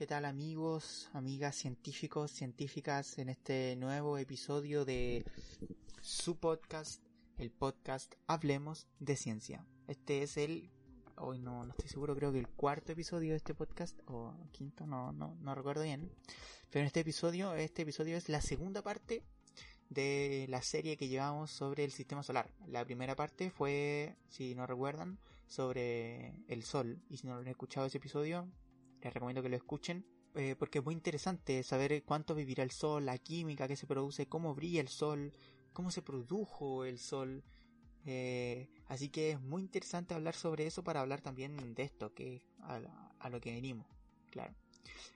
¿Qué 0.00 0.06
tal 0.06 0.24
amigos, 0.24 1.10
amigas, 1.12 1.56
científicos, 1.56 2.30
científicas 2.30 3.18
en 3.18 3.28
este 3.28 3.76
nuevo 3.76 4.16
episodio 4.16 4.86
de 4.86 5.26
su 6.00 6.38
podcast, 6.38 7.02
el 7.36 7.50
podcast 7.50 8.14
Hablemos 8.26 8.88
de 8.98 9.14
Ciencia? 9.14 9.66
Este 9.88 10.22
es 10.22 10.38
el, 10.38 10.70
hoy 11.18 11.38
no, 11.38 11.66
no 11.66 11.72
estoy 11.72 11.90
seguro, 11.90 12.16
creo 12.16 12.32
que 12.32 12.38
el 12.38 12.48
cuarto 12.48 12.92
episodio 12.92 13.32
de 13.32 13.36
este 13.36 13.52
podcast, 13.52 14.00
o 14.06 14.32
quinto, 14.52 14.86
no, 14.86 15.12
no, 15.12 15.36
no 15.38 15.54
recuerdo 15.54 15.82
bien. 15.82 16.10
Pero 16.70 16.80
en 16.80 16.86
este 16.86 17.00
episodio, 17.00 17.54
este 17.54 17.82
episodio 17.82 18.16
es 18.16 18.30
la 18.30 18.40
segunda 18.40 18.80
parte 18.80 19.22
de 19.90 20.46
la 20.48 20.62
serie 20.62 20.96
que 20.96 21.08
llevamos 21.08 21.50
sobre 21.50 21.84
el 21.84 21.92
sistema 21.92 22.22
solar. 22.22 22.50
La 22.66 22.86
primera 22.86 23.16
parte 23.16 23.50
fue, 23.50 24.16
si 24.30 24.54
no 24.54 24.66
recuerdan, 24.66 25.18
sobre 25.46 26.32
el 26.48 26.62
Sol. 26.62 27.02
Y 27.10 27.18
si 27.18 27.26
no 27.26 27.34
lo 27.34 27.40
han 27.40 27.48
escuchado 27.48 27.86
ese 27.86 27.98
episodio, 27.98 28.48
les 29.02 29.12
recomiendo 29.12 29.42
que 29.42 29.48
lo 29.48 29.56
escuchen. 29.56 30.04
Eh, 30.34 30.54
porque 30.56 30.78
es 30.78 30.84
muy 30.84 30.94
interesante 30.94 31.62
saber 31.64 32.04
cuánto 32.04 32.34
vivirá 32.34 32.62
el 32.62 32.70
Sol, 32.70 33.04
la 33.04 33.18
química 33.18 33.66
que 33.66 33.76
se 33.76 33.86
produce, 33.86 34.28
cómo 34.28 34.54
brilla 34.54 34.80
el 34.80 34.88
Sol, 34.88 35.32
cómo 35.72 35.90
se 35.90 36.02
produjo 36.02 36.84
el 36.84 36.98
Sol. 36.98 37.42
Eh, 38.06 38.68
así 38.86 39.08
que 39.08 39.32
es 39.32 39.40
muy 39.40 39.62
interesante 39.62 40.14
hablar 40.14 40.34
sobre 40.34 40.66
eso 40.66 40.84
para 40.84 41.00
hablar 41.00 41.20
también 41.20 41.74
de 41.74 41.82
esto, 41.82 42.14
que 42.14 42.46
a, 42.60 42.80
a 43.18 43.28
lo 43.28 43.40
que 43.40 43.52
venimos. 43.52 43.86
Claro. 44.30 44.54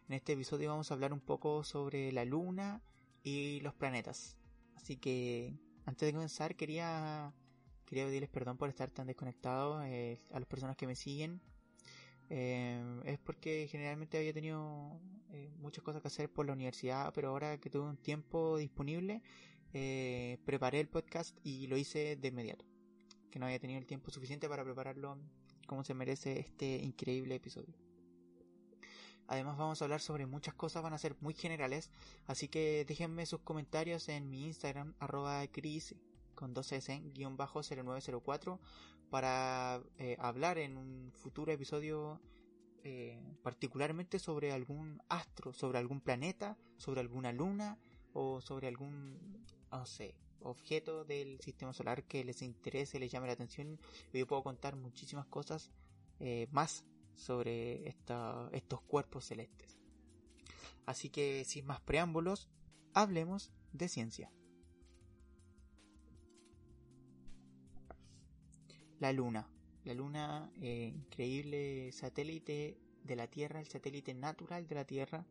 En 0.09 0.15
este 0.15 0.33
episodio 0.33 0.71
vamos 0.71 0.91
a 0.91 0.95
hablar 0.95 1.13
un 1.13 1.21
poco 1.21 1.63
sobre 1.63 2.11
la 2.13 2.25
Luna 2.25 2.83
y 3.23 3.61
los 3.61 3.75
planetas. 3.75 4.37
Así 4.75 4.97
que 4.97 5.55
antes 5.87 6.07
de 6.07 6.13
comenzar 6.13 6.57
quería 6.57 7.33
quería 7.87 8.07
pedirles 8.07 8.31
perdón 8.31 8.57
por 8.57 8.69
estar 8.69 8.91
tan 8.91 9.07
desconectado 9.07 9.83
eh, 9.85 10.19
a 10.33 10.41
las 10.41 10.49
personas 10.49 10.77
que 10.77 10.87
me 10.87 10.97
siguen. 10.97 11.41
Eh, 12.31 13.03
es 13.05 13.19
porque 13.19 13.69
generalmente 13.71 14.19
había 14.19 14.33
tenido 14.33 14.99
eh, 15.31 15.53
muchas 15.59 15.85
cosas 15.85 16.03
que 16.03 16.09
hacer 16.09 16.31
por 16.31 16.47
la 16.47 16.53
universidad, 16.53 17.13
pero 17.15 17.29
ahora 17.29 17.59
que 17.59 17.71
tuve 17.71 17.89
un 17.89 17.97
tiempo 17.97 18.57
disponible, 18.57 19.23
preparé 20.45 20.79
el 20.81 20.89
podcast 20.89 21.37
y 21.43 21.67
lo 21.67 21.77
hice 21.77 22.17
de 22.17 22.29
inmediato. 22.29 22.65
Que 23.31 23.39
no 23.39 23.47
había 23.47 23.59
tenido 23.59 23.81
el 23.81 23.87
tiempo 23.87 24.11
suficiente 24.11 24.49
para 24.49 24.65
prepararlo 24.65 25.19
como 25.67 25.85
se 25.85 25.95
merece 25.95 26.39
este 26.39 26.77
increíble 26.77 27.35
episodio. 27.35 27.75
Además 29.27 29.57
vamos 29.57 29.81
a 29.81 29.85
hablar 29.87 30.01
sobre 30.01 30.27
muchas 30.27 30.55
cosas, 30.55 30.83
van 30.83 30.93
a 30.93 30.99
ser 30.99 31.17
muy 31.21 31.33
generales, 31.35 31.91
así 32.27 32.49
que 32.49 32.85
déjenme 32.87 33.25
sus 33.25 33.41
comentarios 33.41 34.09
en 34.09 34.29
mi 34.29 34.45
Instagram, 34.47 34.95
arroba 34.99 35.47
cris 35.47 35.95
con 36.35 36.53
2 36.53 36.73
s 36.73 37.03
guion 37.15 37.37
bajo 37.37 37.63
0904 37.63 38.61
para 39.15 39.81
eh, 39.99 40.17
hablar 40.19 40.59
en 40.59 40.77
un 40.77 41.13
futuro 41.13 41.53
episodio 41.53 42.21
eh, 42.83 43.23
particularmente 43.45 44.19
sobre 44.19 44.51
algún 44.51 45.01
astro, 45.09 45.53
sobre 45.53 45.79
algún 45.79 46.01
planeta, 46.01 46.59
sobre 46.79 47.01
alguna 47.01 47.33
luna 47.33 47.79
o 48.13 48.41
sobre 48.41 48.67
algún, 48.67 49.47
no 49.71 49.87
sé, 49.87 50.17
objeto 50.41 51.05
del 51.05 51.39
sistema 51.41 51.73
solar 51.73 52.03
que 52.03 52.25
les 52.25 52.43
interese, 52.43 52.99
les 52.99 53.13
llame 53.13 53.29
la 53.29 53.35
atención. 53.35 53.79
Yo 54.13 54.27
puedo 54.27 54.43
contar 54.43 54.75
muchísimas 54.75 55.27
cosas 55.27 55.71
eh, 56.19 56.49
más 56.51 56.85
sobre 57.15 57.87
estos 57.87 58.81
cuerpos 58.83 59.27
celestes. 59.27 59.79
Así 60.87 61.09
que 61.09 61.45
sin 61.45 61.67
más 61.67 61.81
preámbulos, 61.81 62.49
hablemos 62.95 63.53
de 63.73 63.89
ciencia. 63.89 64.33
La 69.05 69.13
Luna. 69.13 69.47
La 69.85 69.93
Luna, 69.93 70.51
eh, 70.63 70.91
increíble 70.95 71.93
satélite 71.93 72.79
de 73.03 73.17
la 73.17 73.27
Tierra, 73.27 73.61
el 73.61 73.67
satélite 73.67 74.15
natural 74.15 74.67
de 74.67 74.75
la 74.75 74.87
Tierra, 74.87 75.27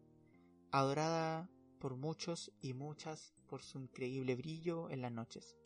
adorada 0.69 1.49
por 1.79 1.95
muchos 1.95 2.51
y 2.61 2.73
muchas 2.73 3.33
por 3.47 3.63
su 3.63 3.79
increíble 3.79 4.35
brillo 4.35 4.91
en 4.91 5.01
las 5.01 5.11
noches. 5.11 5.57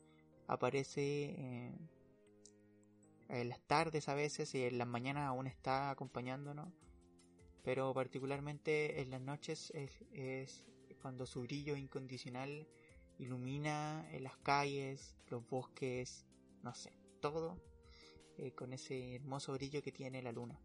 Aparece 0.48 1.36
eh, 1.38 1.78
en 3.28 3.50
las 3.50 3.60
tardes 3.68 4.08
a 4.08 4.16
veces 4.16 4.56
y 4.56 4.64
en 4.64 4.78
las 4.78 4.88
mañanas 4.88 5.28
aún 5.28 5.46
está 5.46 5.90
acompañándonos, 5.90 6.70
pero 7.62 7.94
particularmente 7.94 9.02
en 9.02 9.10
las 9.10 9.20
noches 9.20 9.74
es, 9.76 10.64
cuando 11.02 11.26
su 11.26 11.42
brillo 11.42 11.76
incondicional 11.76 12.70
ilumina 13.20 14.10
las 14.22 14.38
calles, 14.38 15.18
los 15.28 15.46
bosques, 15.46 16.26
no 16.64 16.74
sé, 16.74 16.94
todo 17.20 17.67
eh, 18.38 18.52
con 18.52 18.74
ese 18.74 19.16
hermoso 19.16 19.54
brillo 19.54 19.82
que 19.82 19.92
tiene 19.92 20.22
la 20.22 20.32
luna. 20.32 20.60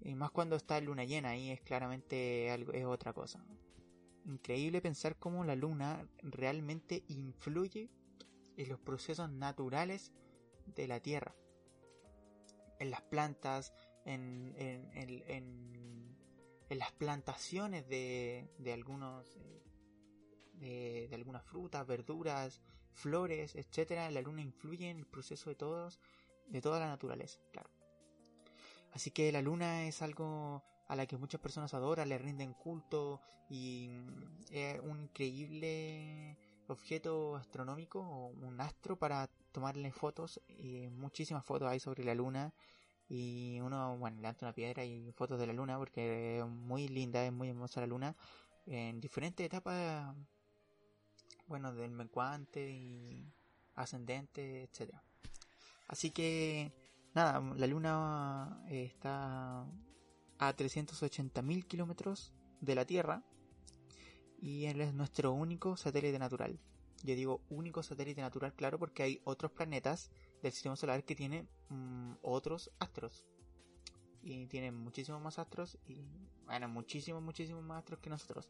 Y 0.00 0.14
más 0.14 0.30
cuando 0.30 0.56
está 0.56 0.80
luna 0.80 1.04
llena, 1.04 1.30
ahí 1.30 1.50
es 1.50 1.60
claramente 1.60 2.50
algo, 2.50 2.72
es 2.72 2.84
otra 2.84 3.12
cosa. 3.12 3.44
Increíble 4.24 4.80
pensar 4.80 5.16
cómo 5.16 5.44
la 5.44 5.56
luna 5.56 6.08
realmente 6.22 7.04
influye 7.08 7.90
en 8.56 8.68
los 8.68 8.80
procesos 8.80 9.30
naturales 9.30 10.12
de 10.74 10.88
la 10.88 11.00
tierra. 11.00 11.34
En 12.78 12.90
las 12.90 13.02
plantas, 13.02 13.72
en, 14.04 14.54
en, 14.58 16.16
las 16.70 16.92
plantaciones 16.92 17.88
de, 17.88 18.50
de 18.58 18.72
algunos 18.72 19.36
eh, 19.36 19.65
de, 20.60 21.08
algunas 21.12 21.44
frutas, 21.44 21.86
verduras, 21.86 22.60
flores, 22.92 23.54
etcétera, 23.54 24.10
la 24.10 24.22
luna 24.22 24.42
influye 24.42 24.90
en 24.90 24.98
el 24.98 25.06
proceso 25.06 25.50
de 25.50 25.56
todos, 25.56 26.00
de 26.46 26.60
toda 26.60 26.80
la 26.80 26.88
naturaleza, 26.88 27.38
claro. 27.52 27.70
Así 28.92 29.10
que 29.10 29.30
la 29.32 29.42
luna 29.42 29.86
es 29.86 30.00
algo 30.02 30.64
a 30.88 30.96
la 30.96 31.06
que 31.06 31.16
muchas 31.16 31.40
personas 31.40 31.74
adoran, 31.74 32.08
le 32.08 32.18
rinden 32.18 32.54
culto 32.54 33.20
y 33.48 33.90
es 34.50 34.80
un 34.80 35.02
increíble 35.02 36.36
objeto 36.68 37.36
astronómico 37.36 38.00
o 38.00 38.28
un 38.28 38.60
astro 38.60 38.96
para 38.96 39.28
tomarle 39.52 39.92
fotos 39.92 40.40
y 40.48 40.88
muchísimas 40.88 41.44
fotos 41.44 41.68
hay 41.68 41.80
sobre 41.80 42.04
la 42.04 42.14
luna 42.14 42.52
y 43.08 43.60
uno 43.60 43.96
bueno 43.98 44.20
levanta 44.20 44.46
una 44.46 44.52
piedra 44.52 44.84
y 44.84 45.12
fotos 45.12 45.38
de 45.38 45.46
la 45.46 45.52
luna 45.52 45.78
porque 45.78 46.38
es 46.38 46.46
muy 46.46 46.88
linda 46.88 47.24
es 47.24 47.32
muy 47.32 47.50
hermosa 47.50 47.80
la 47.80 47.86
luna 47.86 48.16
en 48.66 49.00
diferentes 49.00 49.46
etapas 49.46 50.14
bueno 51.46 51.74
del 51.74 51.90
menguante 51.90 52.70
y 52.70 53.32
ascendente 53.74 54.64
etcétera 54.64 55.02
así 55.88 56.10
que 56.10 56.72
nada 57.14 57.40
la 57.56 57.66
luna 57.66 58.62
está 58.68 59.66
a 60.38 60.56
380.000 60.56 61.66
kilómetros 61.66 62.34
de 62.60 62.74
la 62.74 62.84
Tierra 62.84 63.22
y 64.38 64.66
él 64.66 64.80
es 64.80 64.92
nuestro 64.92 65.32
único 65.32 65.76
satélite 65.76 66.18
natural 66.18 66.58
yo 67.02 67.14
digo 67.14 67.40
único 67.50 67.82
satélite 67.82 68.20
natural, 68.20 68.54
claro, 68.54 68.78
porque 68.78 69.02
hay 69.02 69.20
otros 69.24 69.52
planetas 69.52 70.10
del 70.42 70.52
sistema 70.52 70.76
solar 70.76 71.04
que 71.04 71.14
tienen 71.14 71.48
mm, 71.68 72.14
otros 72.22 72.70
astros. 72.78 73.24
Y 74.22 74.46
tienen 74.46 74.74
muchísimos 74.74 75.22
más 75.22 75.38
astros 75.38 75.78
y, 75.86 76.04
bueno, 76.46 76.68
muchísimos, 76.68 77.22
muchísimos 77.22 77.62
más 77.62 77.78
astros 77.78 78.00
que 78.00 78.10
nosotros. 78.10 78.48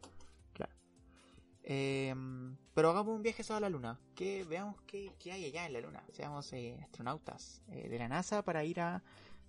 Em, 1.68 2.56
pero 2.74 2.90
hagamos 2.90 3.16
un 3.16 3.22
viaje 3.22 3.42
a 3.52 3.58
la 3.58 3.68
Luna. 3.68 3.98
Que 4.14 4.44
veamos 4.44 4.80
qué, 4.86 5.12
hay 5.24 5.46
allá 5.46 5.66
en 5.66 5.72
la 5.72 5.80
Luna. 5.80 6.04
Seamos 6.12 6.52
eh, 6.52 6.78
astronautas 6.80 7.60
eh, 7.68 7.88
de 7.88 7.98
la 7.98 8.08
NASA 8.08 8.42
para 8.42 8.64
ir 8.64 8.80
a 8.80 9.02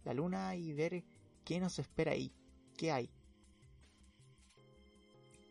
la 0.03 0.13
Luna 0.16 0.56
y 0.56 0.73
ver 0.73 1.03
qué 1.45 1.59
nos 1.59 1.77
espera 1.77 2.13
ahí. 2.13 2.33
¿Qué 2.75 2.91
hay? 2.91 3.11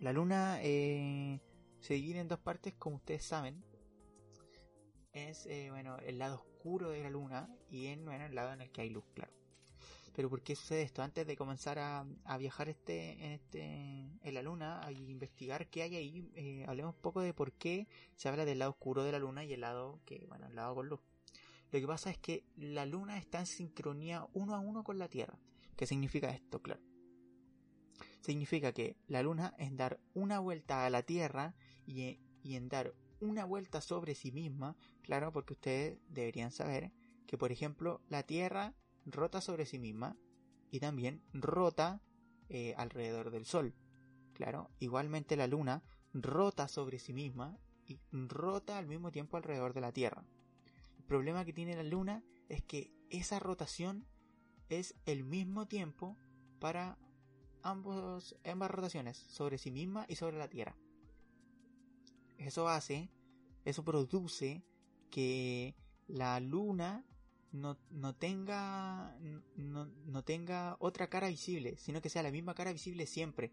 La 0.00 0.12
Luna 0.12 0.58
eh, 0.60 1.40
se 1.78 1.94
divide 1.94 2.18
en 2.18 2.28
dos 2.28 2.40
partes, 2.40 2.74
como 2.74 2.96
ustedes 2.96 3.24
saben. 3.24 3.64
Es, 5.12 5.48
bueno, 5.70 5.96
el 5.98 6.18
lado 6.18 6.34
oscuro 6.34 6.90
de 6.90 7.02
la 7.02 7.08
luna 7.08 7.48
y 7.70 7.86
en, 7.86 8.04
bueno, 8.04 8.26
el 8.26 8.34
lado 8.34 8.52
en 8.52 8.60
el 8.60 8.70
que 8.70 8.82
hay 8.82 8.90
luz, 8.90 9.04
claro. 9.14 9.32
Pero 10.16 10.30
¿por 10.30 10.40
qué 10.40 10.56
sucede 10.56 10.80
esto? 10.80 11.02
Antes 11.02 11.26
de 11.26 11.36
comenzar 11.36 11.78
a, 11.78 12.06
viajar 12.38 12.70
este, 12.70 13.22
en, 13.22 13.32
este, 13.32 13.60
en 14.22 14.34
la 14.34 14.40
luna 14.40 14.80
a 14.82 14.90
investigar 14.90 15.68
qué 15.68 15.82
hay 15.82 15.94
ahí, 15.94 16.30
eh, 16.34 16.64
hablemos 16.66 16.94
un 16.94 17.02
poco 17.02 17.20
de 17.20 17.34
por 17.34 17.52
qué 17.52 17.86
se 18.14 18.30
habla 18.30 18.46
del 18.46 18.60
lado 18.60 18.70
oscuro 18.70 19.04
de 19.04 19.12
la 19.12 19.18
luna 19.18 19.44
y 19.44 19.52
el 19.52 19.60
lado 19.60 20.00
que, 20.06 20.24
bueno, 20.26 20.46
el 20.46 20.56
lado 20.56 20.74
con 20.74 20.88
luz. 20.88 21.00
Lo 21.70 21.80
que 21.80 21.86
pasa 21.86 22.08
es 22.08 22.16
que 22.16 22.46
la 22.56 22.86
luna 22.86 23.18
está 23.18 23.40
en 23.40 23.46
sincronía 23.46 24.26
uno 24.32 24.54
a 24.54 24.58
uno 24.58 24.84
con 24.84 24.98
la 24.98 25.08
Tierra. 25.08 25.38
¿Qué 25.76 25.86
significa 25.86 26.30
esto? 26.30 26.62
Claro. 26.62 26.80
Significa 28.22 28.72
que 28.72 28.96
la 29.08 29.22
luna 29.22 29.54
en 29.58 29.76
dar 29.76 30.00
una 30.14 30.38
vuelta 30.38 30.86
a 30.86 30.90
la 30.90 31.02
Tierra 31.02 31.54
y, 31.84 32.18
en 32.42 32.70
dar 32.70 32.94
una 33.20 33.44
vuelta 33.44 33.82
sobre 33.82 34.14
sí 34.14 34.32
misma, 34.32 34.78
claro, 35.02 35.30
porque 35.30 35.52
ustedes 35.52 35.98
deberían 36.08 36.52
saber 36.52 36.90
que, 37.26 37.36
por 37.36 37.52
ejemplo, 37.52 38.00
la 38.08 38.22
Tierra 38.22 38.72
rota 39.06 39.40
sobre 39.40 39.66
sí 39.66 39.78
misma 39.78 40.16
y 40.70 40.80
también 40.80 41.22
rota 41.32 42.02
eh, 42.48 42.74
alrededor 42.76 43.30
del 43.30 43.46
Sol. 43.46 43.74
Claro, 44.34 44.70
igualmente 44.78 45.36
la 45.36 45.46
Luna 45.46 45.82
rota 46.12 46.68
sobre 46.68 46.98
sí 46.98 47.12
misma 47.12 47.58
y 47.86 47.98
rota 48.12 48.78
al 48.78 48.86
mismo 48.86 49.10
tiempo 49.10 49.36
alrededor 49.36 49.72
de 49.72 49.80
la 49.80 49.92
Tierra. 49.92 50.24
El 50.98 51.04
problema 51.04 51.44
que 51.44 51.52
tiene 51.52 51.76
la 51.76 51.82
Luna 51.82 52.22
es 52.48 52.62
que 52.62 52.90
esa 53.10 53.38
rotación 53.38 54.06
es 54.68 54.94
el 55.06 55.24
mismo 55.24 55.66
tiempo 55.66 56.16
para 56.58 56.98
ambas 57.62 58.34
rotaciones, 58.70 59.16
sobre 59.16 59.58
sí 59.58 59.70
misma 59.70 60.06
y 60.08 60.16
sobre 60.16 60.38
la 60.38 60.48
Tierra. 60.48 60.76
Eso 62.38 62.68
hace, 62.68 63.10
eso 63.64 63.84
produce 63.84 64.64
que 65.10 65.74
la 66.06 66.38
Luna 66.40 67.04
no, 67.56 68.14
tenga 68.14 69.16
no, 69.56 69.86
no, 69.86 70.22
tenga 70.24 70.76
otra 70.78 71.08
cara 71.08 71.28
visible, 71.28 71.76
sino 71.76 72.00
que 72.00 72.08
sea 72.08 72.22
la 72.22 72.30
misma 72.30 72.54
cara 72.54 72.72
visible 72.72 73.06
siempre, 73.06 73.52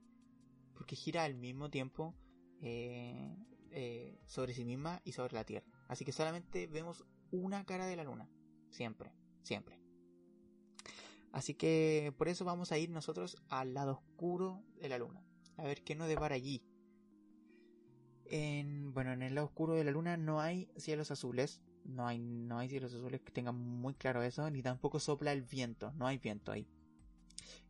porque 0.74 0.96
gira 0.96 1.24
al 1.24 1.36
mismo 1.36 1.70
tiempo 1.70 2.16
eh, 2.62 3.36
eh, 3.72 4.20
sobre 4.26 4.54
sí 4.54 4.66
misma 4.66 5.02
y 5.04 5.14
sobre 5.14 5.34
la 5.34 5.46
Tierra. 5.46 5.66
Así 5.88 6.06
que 6.06 6.12
solamente 6.12 6.68
vemos 6.68 7.06
una 7.32 7.66
cara 7.66 7.86
de 7.88 7.96
la 7.96 8.04
Luna, 8.04 8.30
siempre, 8.70 9.12
siempre. 9.42 9.80
Así 11.32 11.56
que 11.56 12.14
por 12.18 12.28
eso 12.28 12.46
vamos 12.46 12.72
a 12.72 12.78
ir 12.78 12.92
nosotros 12.92 13.38
al 13.50 13.74
lado 13.74 13.94
oscuro 13.94 14.64
de 14.80 14.90
la 14.90 15.00
Luna, 15.00 15.26
a 15.58 15.64
ver 15.64 15.84
qué 15.84 15.96
nos 15.96 16.08
depara 16.08 16.36
allí. 16.36 16.64
En, 18.26 18.94
bueno, 18.94 19.12
en 19.12 19.24
el 19.24 19.36
lado 19.36 19.48
oscuro 19.48 19.74
de 19.74 19.84
la 19.84 19.92
Luna 19.92 20.16
no 20.16 20.42
hay 20.42 20.70
cielos 20.78 21.10
azules, 21.10 21.62
no 21.86 22.08
hay, 22.08 22.20
no 22.20 22.60
hay 22.60 22.70
cielos 22.70 22.94
azules 22.94 23.22
que 23.22 23.32
tengan 23.32 23.56
muy 23.56 23.94
claro 23.94 24.24
eso, 24.24 24.50
ni 24.50 24.62
tampoco 24.62 25.00
sopla 25.00 25.32
el 25.32 25.44
viento, 25.44 25.92
no 25.94 26.08
hay 26.08 26.18
viento 26.18 26.52
ahí. 26.52 26.68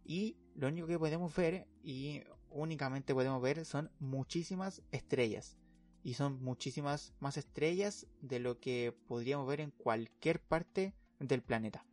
Y 0.05 0.37
lo 0.55 0.67
único 0.67 0.87
que 0.87 0.99
podemos 0.99 1.35
ver, 1.35 1.67
y 1.83 2.21
únicamente 2.49 3.13
podemos 3.13 3.41
ver, 3.41 3.65
son 3.65 3.91
muchísimas 3.99 4.81
estrellas. 4.91 5.57
Y 6.03 6.15
son 6.15 6.43
muchísimas 6.43 7.13
más 7.19 7.37
estrellas 7.37 8.07
de 8.21 8.39
lo 8.39 8.59
que 8.59 8.93
podríamos 9.07 9.47
ver 9.47 9.61
en 9.61 9.71
cualquier 9.71 10.41
parte 10.41 10.93
del 11.19 11.41
planeta. 11.41 11.85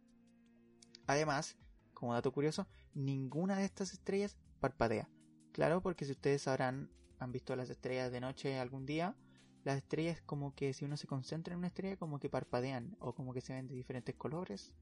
Además, 1.07 1.57
como 1.95 2.15
dato 2.15 2.33
curioso, 2.33 2.67
ninguna 2.93 3.57
de 3.57 3.65
estas 3.65 3.93
estrellas 3.93 4.37
parpadea. 4.59 5.09
Claro, 5.53 5.81
porque 5.81 6.05
si 6.05 6.13
ustedes 6.13 6.43
sabrán, 6.43 6.91
han 7.19 7.33
visto 7.33 7.55
las 7.55 7.71
estrellas 7.71 8.11
de 8.11 8.21
noche 8.21 8.59
algún 8.59 8.85
día, 8.85 9.17
las 9.65 9.77
estrellas 9.77 10.21
como 10.23 10.55
que 10.55 10.73
si 10.73 10.85
uno 10.85 10.97
se 10.97 11.07
concentra 11.07 11.53
en 11.53 11.59
una 11.59 11.69
estrella 11.69 11.97
como 11.97 12.19
que 12.19 12.31
parpadean 12.31 12.97
o 13.01 13.15
como 13.15 13.33
que 13.35 13.41
se 13.41 13.53
ven 13.53 13.67
de 13.67 13.75
diferentes 13.75 14.15
colores. 14.15 14.73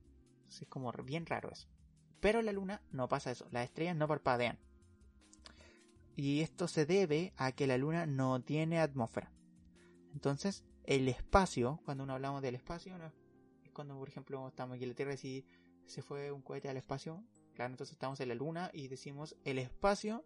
es 0.49 0.67
como 0.69 0.93
bien 1.05 1.27
raro 1.27 1.51
eso. 1.51 1.69
Pero 2.21 2.43
la 2.43 2.53
luna 2.53 2.83
no 2.91 3.09
pasa 3.09 3.31
eso, 3.31 3.47
las 3.51 3.65
estrellas 3.65 3.97
no 3.97 4.09
parpadean. 4.09 4.59
Y 6.17 6.41
esto 6.41 6.67
se 6.67 6.85
debe 6.85 7.33
a 7.37 7.53
que 7.53 7.67
la 7.67 7.79
luna 7.79 8.07
no 8.07 8.41
tiene 8.43 8.81
atmósfera. 8.81 9.31
Entonces, 10.13 10.65
el 10.85 11.09
espacio, 11.09 11.81
cuando 11.85 12.05
uno 12.05 12.15
hablamos 12.15 12.43
del 12.43 12.57
espacio, 12.57 12.97
es 13.63 13.71
cuando 13.71 13.97
por 13.97 14.09
ejemplo 14.09 14.49
estamos 14.49 14.75
aquí 14.75 14.85
en 14.85 14.91
la 14.91 14.97
Tierra 14.97 15.15
y 15.15 15.19
si 15.19 15.47
se 15.87 16.03
fue 16.03 16.33
un 16.33 16.43
cohete 16.43 16.69
al 16.69 16.77
espacio, 16.77 17.23
claro, 17.55 17.73
entonces 17.73 17.93
estamos 17.93 18.19
en 18.21 18.29
la 18.29 18.35
luna 18.35 18.71
y 18.73 18.89
decimos 18.89 19.37
el 19.45 19.59
espacio 19.59 20.25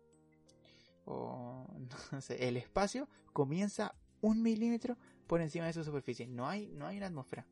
o 1.05 1.67
no 2.13 2.21
sé, 2.21 2.49
el 2.49 2.57
espacio 2.57 3.09
comienza 3.33 3.95
un 4.23 4.43
milímetro 4.43 4.97
por 5.27 5.43
encima 5.43 5.67
de 5.67 5.75
su 5.75 5.85
superficie. 5.85 6.27
No 6.27 6.49
hay, 6.49 6.69
no 6.69 6.87
hay 6.87 6.97
una 6.97 7.07
atmósfera. 7.07 7.47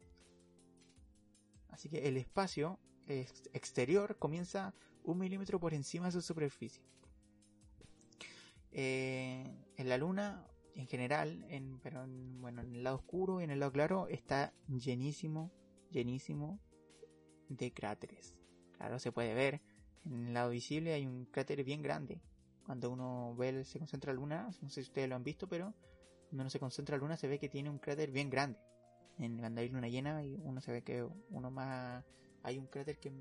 Así 1.68 1.90
que 1.90 2.08
el 2.08 2.16
espacio 2.16 2.78
exterior 3.06 4.16
comienza 4.18 4.72
un 5.04 5.18
milímetro 5.18 5.58
por 5.60 5.74
encima 5.74 6.06
de 6.06 6.12
su 6.12 6.22
superficie. 6.22 6.82
Eh, 8.72 9.52
en 9.76 9.88
la 9.88 9.98
luna, 9.98 10.46
en 10.74 10.86
general, 10.86 11.44
en, 11.48 11.80
pero 11.80 12.04
en, 12.04 12.40
bueno, 12.40 12.62
en 12.62 12.74
el 12.74 12.84
lado 12.84 12.96
oscuro 12.96 13.40
y 13.40 13.44
en 13.44 13.50
el 13.50 13.60
lado 13.60 13.72
claro, 13.72 14.06
está 14.08 14.52
llenísimo, 14.68 15.50
llenísimo 15.90 16.60
de 17.48 17.72
cráteres. 17.72 18.36
Claro, 18.76 18.98
se 18.98 19.10
puede 19.12 19.34
ver. 19.34 19.60
En 20.04 20.28
el 20.28 20.34
lado 20.34 20.50
visible 20.50 20.94
hay 20.94 21.06
un 21.06 21.26
cráter 21.26 21.64
bien 21.64 21.82
grande. 21.82 22.22
Cuando 22.64 22.90
uno 22.90 23.34
ve, 23.36 23.64
se 23.64 23.78
concentra 23.78 24.12
la 24.12 24.20
luna, 24.20 24.50
no 24.62 24.70
sé 24.70 24.82
si 24.82 24.88
ustedes 24.88 25.08
lo 25.08 25.16
han 25.16 25.24
visto, 25.24 25.48
pero 25.48 25.74
uno 26.32 26.50
se 26.50 26.58
concentra 26.58 26.96
la 26.96 27.02
luna 27.02 27.16
se 27.16 27.28
ve 27.28 27.38
que 27.38 27.48
tiene 27.48 27.70
un 27.70 27.78
cráter 27.78 28.10
bien 28.10 28.30
grande. 28.30 28.58
En, 29.18 29.38
cuando 29.38 29.60
hay 29.60 29.68
luna 29.68 29.88
llena 29.88 30.22
uno 30.42 30.60
se 30.60 30.72
ve 30.72 30.82
que 30.82 31.06
uno 31.30 31.50
más 31.50 32.04
hay 32.42 32.58
un 32.58 32.66
cráter 32.66 32.98
que 32.98 33.08
es 33.08 33.14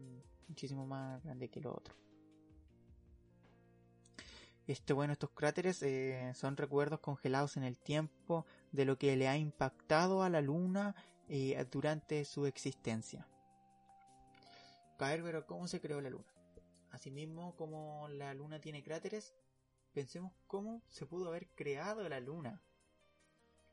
muchísimo 0.48 0.86
más 0.86 1.24
grande 1.24 1.50
que 1.50 1.62
lo 1.62 1.76
otro. 1.76 1.96
Este, 4.68 4.94
bueno, 4.94 5.14
estos 5.14 5.32
cráteres 5.32 5.82
eh, 5.82 6.32
son 6.36 6.56
recuerdos 6.56 7.00
congelados 7.00 7.58
en 7.58 7.64
el 7.64 7.80
tiempo 7.80 8.46
de 8.72 8.86
lo 8.86 9.00
que 9.00 9.16
le 9.16 9.28
ha 9.28 9.36
impactado 9.36 10.22
a 10.22 10.30
la 10.30 10.42
luna 10.42 10.96
eh, 11.28 11.66
durante 11.72 12.24
su 12.24 12.46
existencia. 12.46 13.28
Caer, 14.98 15.24
pero 15.24 15.48
¿cómo 15.48 15.68
se 15.68 15.82
creó 15.82 16.02
la 16.02 16.12
luna? 16.12 16.32
Asimismo, 16.92 17.56
como 17.56 18.08
la 18.10 18.34
luna 18.34 18.60
tiene 18.60 18.84
cráteres, 18.84 19.34
pensemos 19.94 20.34
cómo 20.46 20.84
se 20.88 21.06
pudo 21.06 21.30
haber 21.30 21.48
creado 21.56 22.08
la 22.08 22.20
luna. 22.20 22.62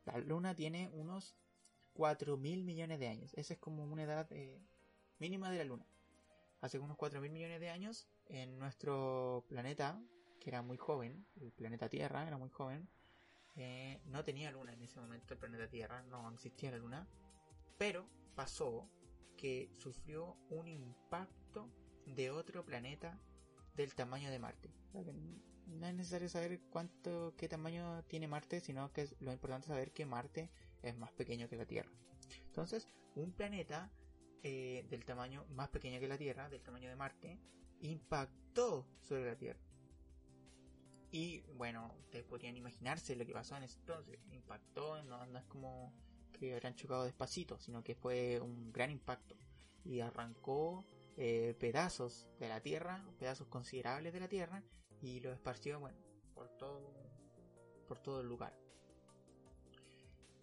La 0.07 0.19
Luna 0.19 0.55
tiene 0.55 0.89
unos 0.93 1.37
4.000 1.95 2.65
millones 2.65 2.99
de 2.99 3.09
años. 3.09 3.35
Esa 3.35 3.55
es 3.55 3.61
como 3.61 3.85
una 3.85 4.05
edad 4.05 4.27
eh, 4.31 4.61
mínima 5.19 5.51
de 5.51 5.59
la 5.59 5.65
Luna. 5.65 5.87
Hace 6.61 6.79
unos 6.79 6.97
4.000 6.97 7.31
millones 7.31 7.61
de 7.61 7.71
años, 7.71 8.09
en 8.27 8.59
nuestro 8.59 9.45
planeta, 9.49 10.01
que 10.41 10.51
era 10.51 10.63
muy 10.63 10.77
joven, 10.77 11.27
el 11.37 11.53
planeta 11.53 11.89
Tierra 11.89 12.27
era 12.27 12.39
muy 12.39 12.49
joven, 12.49 12.89
eh, 13.57 14.01
no 14.07 14.25
tenía 14.25 14.51
luna 14.51 14.73
en 14.73 14.83
ese 14.83 15.01
momento 15.01 15.35
el 15.35 15.41
planeta 15.41 15.69
Tierra, 15.69 16.03
no 16.03 16.31
existía 16.31 16.71
la 16.71 16.79
luna, 16.79 17.07
pero 17.79 18.07
pasó 18.35 18.89
que 19.37 19.71
sufrió 19.79 20.37
un 20.51 20.67
impacto 20.67 21.69
de 22.07 22.31
otro 22.31 22.65
planeta 22.65 23.19
del 23.75 23.95
tamaño 23.95 24.31
de 24.31 24.39
Marte 24.39 24.71
no 25.67 25.87
es 25.87 25.95
necesario 25.95 26.29
saber 26.29 26.61
cuánto, 26.71 27.35
qué 27.37 27.49
tamaño 27.49 28.05
tiene 28.05 28.29
Marte, 28.29 28.61
sino 28.61 28.93
que 28.93 29.03
es 29.03 29.17
lo 29.21 29.33
importante 29.33 29.67
saber 29.67 29.93
que 29.93 30.07
Marte 30.07 30.51
es 30.83 30.97
más 30.97 31.13
pequeño 31.13 31.49
que 31.49 31.57
la 31.57 31.67
Tierra. 31.67 31.91
Entonces, 32.47 32.89
un 33.15 33.33
planeta 33.33 33.91
eh, 34.43 34.87
del 34.89 35.05
tamaño 35.05 35.45
más 35.51 35.69
pequeño 35.69 36.01
que 36.01 36.09
la 36.09 36.19
Tierra, 36.19 36.49
del 36.49 36.63
tamaño 36.63 36.89
de 36.89 36.97
Marte, 36.97 37.39
impactó 37.81 38.87
sobre 39.03 39.27
la 39.27 39.37
Tierra. 39.37 39.61
Y 41.11 41.41
bueno, 41.55 41.95
ustedes 42.01 42.25
podrían 42.25 42.57
imaginarse 42.57 43.17
lo 43.17 43.25
que 43.25 43.33
pasó 43.33 43.57
en 43.57 43.65
ese 43.65 43.79
entonces. 43.79 44.19
Impactó, 44.31 45.03
no, 45.05 45.25
no 45.27 45.39
es 45.39 45.45
como 45.47 45.93
que 46.33 46.55
habrán 46.55 46.75
chocado 46.75 47.05
despacito, 47.05 47.59
sino 47.59 47.83
que 47.83 47.95
fue 47.95 48.41
un 48.41 48.73
gran 48.73 48.91
impacto. 48.91 49.37
Y 49.85 50.01
arrancó 50.01 50.85
eh, 51.17 51.57
pedazos 51.59 52.29
de 52.39 52.49
la 52.49 52.61
Tierra, 52.61 53.05
pedazos 53.19 53.47
considerables 53.49 54.13
de 54.13 54.21
la 54.21 54.29
Tierra, 54.29 54.63
y 55.07 55.21
lo 55.21 55.33
esparció, 55.33 55.79
bueno, 55.79 55.99
por 56.35 56.49
todo, 56.59 56.93
por 57.87 58.01
todo 58.01 58.21
el 58.21 58.27
lugar. 58.27 58.53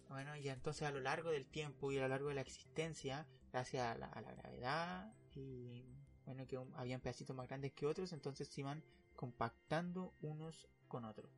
Bueno, 0.08 0.34
y 0.36 0.48
entonces 0.48 0.84
a 0.84 0.90
lo 0.90 1.00
largo 1.00 1.30
del 1.30 1.46
tiempo 1.46 1.92
y 1.92 1.98
a 1.98 2.02
lo 2.02 2.08
largo 2.08 2.28
de 2.28 2.34
la 2.34 2.40
existencia, 2.40 3.26
gracias 3.52 3.84
a 3.84 3.98
la, 3.98 4.08
gravedad 4.08 5.12
y 5.34 5.84
bueno, 6.24 6.46
que 6.46 6.58
habían 6.76 7.00
pedacitos 7.02 7.36
más 7.36 7.46
grandes 7.46 7.72
que 7.72 7.84
otros, 7.84 8.12
entonces 8.12 8.48
se 8.48 8.62
iban 8.62 8.82
compactando 9.14 10.14
unos 10.22 10.66
con 10.88 11.04
otros. 11.04 11.30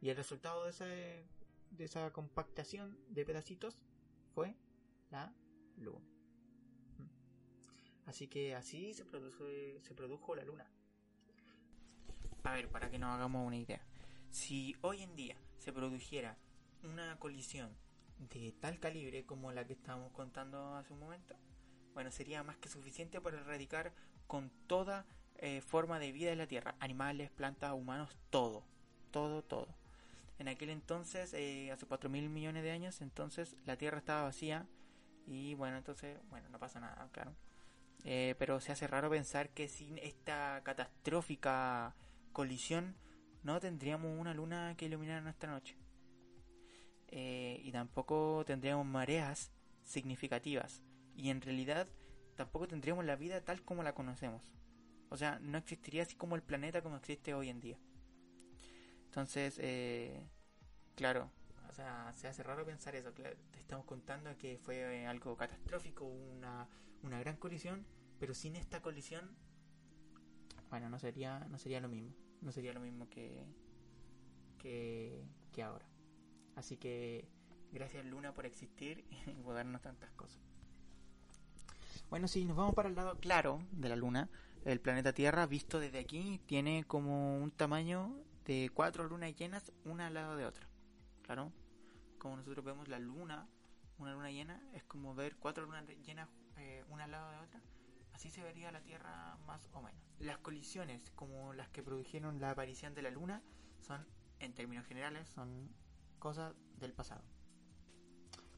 Y 0.00 0.08
el 0.08 0.16
resultado 0.16 0.64
de 0.64 0.70
esa, 0.70 0.86
de 0.86 1.84
esa 1.84 2.12
compactación 2.12 2.98
de 3.10 3.24
pedacitos 3.24 3.78
fue 4.34 4.56
la 5.10 5.32
luna. 5.76 6.08
Así 8.06 8.26
que 8.26 8.56
así 8.56 8.92
se 8.92 9.04
produjo, 9.04 9.44
se 9.82 9.94
produjo 9.94 10.34
la 10.34 10.44
luna. 10.44 10.68
A 12.44 12.52
ver, 12.52 12.68
para 12.68 12.90
que 12.90 12.98
nos 12.98 13.14
hagamos 13.14 13.46
una 13.46 13.56
idea. 13.56 13.80
Si 14.30 14.76
hoy 14.80 15.02
en 15.02 15.14
día 15.14 15.36
se 15.58 15.72
produjera 15.72 16.36
una 16.82 17.18
colisión 17.18 17.70
de 18.18 18.52
tal 18.60 18.78
calibre 18.78 19.24
como 19.24 19.52
la 19.52 19.64
que 19.64 19.74
estábamos 19.74 20.12
contando 20.12 20.74
hace 20.76 20.92
un 20.92 21.00
momento, 21.00 21.36
bueno, 21.94 22.10
sería 22.10 22.42
más 22.42 22.56
que 22.56 22.68
suficiente 22.68 23.20
para 23.20 23.38
erradicar 23.38 23.92
con 24.26 24.50
toda 24.66 25.06
eh, 25.36 25.60
forma 25.60 25.98
de 25.98 26.12
vida 26.12 26.32
en 26.32 26.38
la 26.38 26.46
Tierra, 26.46 26.74
animales, 26.80 27.30
plantas, 27.30 27.72
humanos, 27.72 28.16
todo, 28.30 28.64
todo, 29.10 29.42
todo. 29.42 29.68
En 30.38 30.48
aquel 30.48 30.70
entonces, 30.70 31.34
eh, 31.34 31.70
hace 31.70 31.86
4 31.86 32.10
mil 32.10 32.28
millones 32.28 32.64
de 32.64 32.72
años, 32.72 33.00
entonces 33.00 33.56
la 33.66 33.76
Tierra 33.76 33.98
estaba 33.98 34.22
vacía 34.22 34.66
y 35.26 35.54
bueno, 35.54 35.76
entonces, 35.76 36.18
bueno, 36.30 36.48
no 36.48 36.58
pasa 36.58 36.80
nada, 36.80 37.08
claro. 37.12 37.34
Eh, 38.04 38.34
pero 38.38 38.60
se 38.60 38.72
hace 38.72 38.88
raro 38.88 39.10
pensar 39.10 39.50
que 39.50 39.68
sin 39.68 39.98
esta 39.98 40.60
catastrófica 40.64 41.94
colisión 42.32 42.96
no 43.42 43.60
tendríamos 43.60 44.18
una 44.18 44.34
luna 44.34 44.74
que 44.76 44.86
iluminara 44.86 45.20
nuestra 45.20 45.50
noche. 45.50 45.76
Eh, 47.08 47.60
y 47.62 47.72
tampoco 47.72 48.44
tendríamos 48.46 48.86
mareas 48.86 49.52
significativas. 49.82 50.82
Y 51.14 51.30
en 51.30 51.40
realidad 51.40 51.88
tampoco 52.36 52.68
tendríamos 52.68 53.04
la 53.04 53.16
vida 53.16 53.40
tal 53.42 53.62
como 53.62 53.82
la 53.82 53.94
conocemos. 53.94 54.52
O 55.10 55.16
sea, 55.16 55.38
no 55.40 55.58
existiría 55.58 56.02
así 56.02 56.16
como 56.16 56.36
el 56.36 56.42
planeta 56.42 56.82
como 56.82 56.96
existe 56.96 57.34
hoy 57.34 57.50
en 57.50 57.60
día. 57.60 57.78
Entonces, 59.04 59.58
eh, 59.58 60.26
claro, 60.94 61.30
o 61.68 61.72
sea, 61.74 62.12
se 62.16 62.28
hace 62.28 62.42
raro 62.42 62.64
pensar 62.64 62.94
eso. 62.96 63.12
te 63.12 63.60
estamos 63.60 63.84
contando 63.84 64.36
que 64.38 64.58
fue 64.58 65.06
algo 65.06 65.36
catastrófico, 65.36 66.06
una, 66.06 66.66
una 67.02 67.18
gran 67.18 67.36
colisión, 67.36 67.84
pero 68.18 68.32
sin 68.32 68.56
esta 68.56 68.80
colisión 68.80 69.36
bueno, 70.72 70.88
no 70.88 70.98
sería, 70.98 71.38
no 71.50 71.58
sería 71.58 71.80
lo 71.80 71.88
mismo. 71.90 72.14
no 72.40 72.50
sería 72.50 72.72
lo 72.72 72.80
mismo 72.80 73.06
que, 73.10 73.44
que, 74.58 75.22
que 75.52 75.62
ahora. 75.62 75.84
Así 76.56 76.78
que 76.78 77.28
gracias 77.72 78.06
Luna 78.06 78.32
por 78.32 78.46
existir 78.46 79.04
y 79.26 79.42
por 79.42 79.54
tantas 79.82 80.10
cosas. 80.12 80.40
Bueno, 82.08 82.26
si 82.26 82.46
nos 82.46 82.56
vamos 82.56 82.74
para 82.74 82.88
el 82.88 82.94
lado 82.94 83.18
claro 83.20 83.60
de 83.70 83.90
la 83.90 83.96
Luna, 83.96 84.30
el 84.64 84.80
planeta 84.80 85.12
Tierra 85.12 85.46
visto 85.46 85.78
desde 85.78 85.98
aquí 85.98 86.40
tiene 86.46 86.84
como 86.84 87.36
un 87.36 87.50
tamaño 87.50 88.16
de 88.46 88.70
cuatro 88.72 89.04
lunas 89.04 89.36
llenas 89.36 89.72
una 89.84 90.06
al 90.06 90.14
lado 90.14 90.36
de 90.36 90.46
otra. 90.46 90.66
Claro, 91.20 91.52
como 92.16 92.38
nosotros 92.38 92.64
vemos 92.64 92.88
la 92.88 92.98
Luna, 92.98 93.46
una 93.98 94.14
luna 94.14 94.30
llena, 94.30 94.58
es 94.72 94.84
como 94.84 95.14
ver 95.14 95.36
cuatro 95.36 95.66
lunas 95.66 95.84
llenas 96.06 96.30
eh, 96.56 96.82
una 96.88 97.04
al 97.04 97.10
lado 97.10 97.30
de 97.30 97.38
otra. 97.40 97.60
Así 98.12 98.30
se 98.30 98.42
vería 98.42 98.70
la 98.70 98.82
Tierra 98.82 99.36
más 99.46 99.68
o 99.72 99.82
menos. 99.82 100.00
Las 100.18 100.38
colisiones, 100.38 101.10
como 101.10 101.52
las 101.52 101.68
que 101.70 101.82
produjeron 101.82 102.40
la 102.40 102.50
aparición 102.50 102.94
de 102.94 103.02
la 103.02 103.10
Luna, 103.10 103.42
son, 103.80 104.06
en 104.38 104.54
términos 104.54 104.86
generales, 104.86 105.28
son 105.28 105.70
cosas 106.18 106.54
del 106.78 106.92
pasado. 106.92 107.22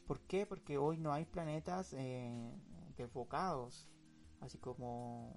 ¿Por 0.07 0.21
qué? 0.21 0.47
Porque 0.47 0.77
hoy 0.77 0.99
no 0.99 1.13
hay 1.13 1.25
planetas 1.25 1.95
eh, 1.95 2.53
desbocados, 2.97 3.89
así 4.41 4.59
como 4.59 5.35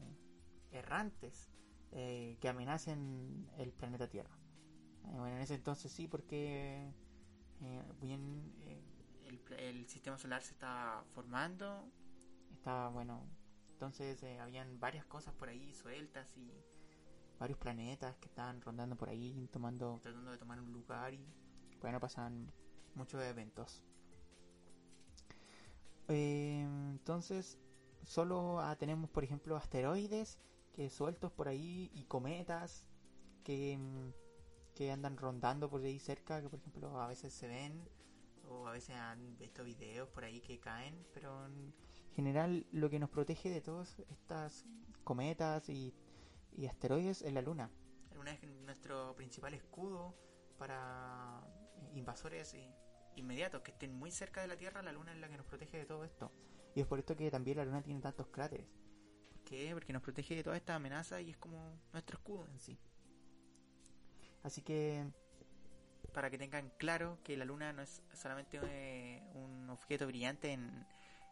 errantes, 0.72 1.50
eh, 1.92 2.38
que 2.42 2.50
amenacen 2.50 3.50
el 3.58 3.72
planeta 3.72 4.10
Tierra. 4.10 4.38
Eh, 5.06 5.18
bueno, 5.18 5.38
en 5.38 5.42
ese 5.42 5.56
entonces 5.56 5.92
sí, 5.92 6.08
porque 6.08 6.92
bien 8.02 8.54
el, 9.26 9.42
el, 9.58 9.88
sistema 9.88 10.18
solar 10.18 10.42
se 10.42 10.52
está 10.52 11.04
formando, 11.14 11.90
está 12.52 12.90
bueno, 12.90 13.26
entonces 13.78 14.24
habían 14.42 14.80
varias 14.80 15.06
cosas 15.06 15.36
por 15.36 15.50
ahí 15.50 15.72
sueltas 15.72 16.28
y 16.36 16.52
varios 17.38 17.60
planetas 17.60 18.18
que 18.18 18.26
estaban 18.26 18.60
rondando 18.60 18.96
por 18.96 19.08
ahí, 19.08 19.48
tomando, 19.52 20.00
tratando 20.02 20.32
de 20.32 20.40
tomar 20.40 20.60
un 20.60 20.74
lugar 20.74 21.14
y 21.14 21.24
bueno, 21.80 22.00
pasan 22.00 22.52
muchos 22.96 23.22
eventos. 23.22 23.84
Eh, 26.08 26.64
entonces, 26.64 27.60
solo 28.04 28.60
ah, 28.62 28.76
tenemos, 28.78 29.12
por 29.12 29.24
ejemplo, 29.24 29.56
asteroides 29.56 30.40
que 30.74 30.90
sueltos 30.90 31.32
por 31.32 31.48
ahí 31.48 31.92
y 31.94 32.06
cometas 32.06 32.84
que, 33.44 33.78
que 34.74 34.92
andan 34.92 35.18
rondando 35.18 35.70
por 35.70 35.84
ahí 35.84 36.00
cerca, 36.00 36.42
que 36.42 36.50
por 36.50 36.58
ejemplo 36.58 37.00
a 37.00 37.08
veces 37.08 37.32
se 37.32 37.48
ven 37.48 37.88
o 38.50 38.68
a 38.68 38.72
veces 38.72 38.96
han 38.96 39.38
visto 39.38 39.64
videos 39.64 40.10
por 40.10 40.24
ahí 40.24 40.42
que 40.42 40.60
caen, 40.60 41.06
pero 41.14 41.48
general 42.18 42.66
lo 42.72 42.90
que 42.90 42.98
nos 42.98 43.12
protege 43.12 43.48
de 43.52 43.62
todas 43.62 44.00
estas 44.10 44.66
cometas 45.04 45.70
y, 45.70 45.94
y 46.52 46.66
asteroides 46.66 47.22
es 47.22 47.32
la 47.32 47.44
Luna. 47.44 47.70
La 48.10 48.16
Luna 48.16 48.32
es 48.32 48.44
nuestro 48.66 49.16
principal 49.16 49.54
escudo 49.54 50.16
para 50.58 51.44
invasores 51.94 52.58
inmediatos 53.16 53.62
que 53.62 53.70
estén 53.70 53.94
muy 53.94 54.10
cerca 54.10 54.42
de 54.42 54.48
la 54.48 54.58
Tierra, 54.58 54.82
la 54.82 54.92
Luna 54.92 55.14
es 55.14 55.20
la 55.20 55.30
que 55.30 55.38
nos 55.38 55.46
protege 55.46 55.78
de 55.78 55.86
todo 55.86 56.04
esto. 56.04 56.32
Y 56.74 56.82
es 56.82 56.88
por 56.88 56.98
esto 56.98 57.16
que 57.16 57.30
también 57.30 57.58
la 57.58 57.66
Luna 57.66 57.84
tiene 57.84 58.02
tantos 58.02 58.26
cráteres. 58.30 58.66
¿Por 59.30 59.44
qué? 59.44 59.70
Porque 59.74 59.94
nos 59.94 60.02
protege 60.02 60.36
de 60.38 60.44
toda 60.44 60.58
esta 60.58 60.74
amenaza 60.74 61.22
y 61.22 61.30
es 61.30 61.38
como 61.38 61.80
nuestro 61.94 62.18
escudo 62.18 62.48
en 62.48 62.60
sí. 62.60 62.80
Así 64.42 64.64
que, 64.64 65.06
para 66.14 66.32
que 66.32 66.40
tengan 66.40 66.72
claro 66.80 67.20
que 67.24 67.38
la 67.38 67.46
Luna 67.46 67.74
no 67.74 67.84
es 67.84 68.02
solamente 68.12 68.60
eh, 68.64 69.22
un 69.36 69.70
objeto 69.70 70.08
brillante 70.08 70.54
en, 70.54 70.88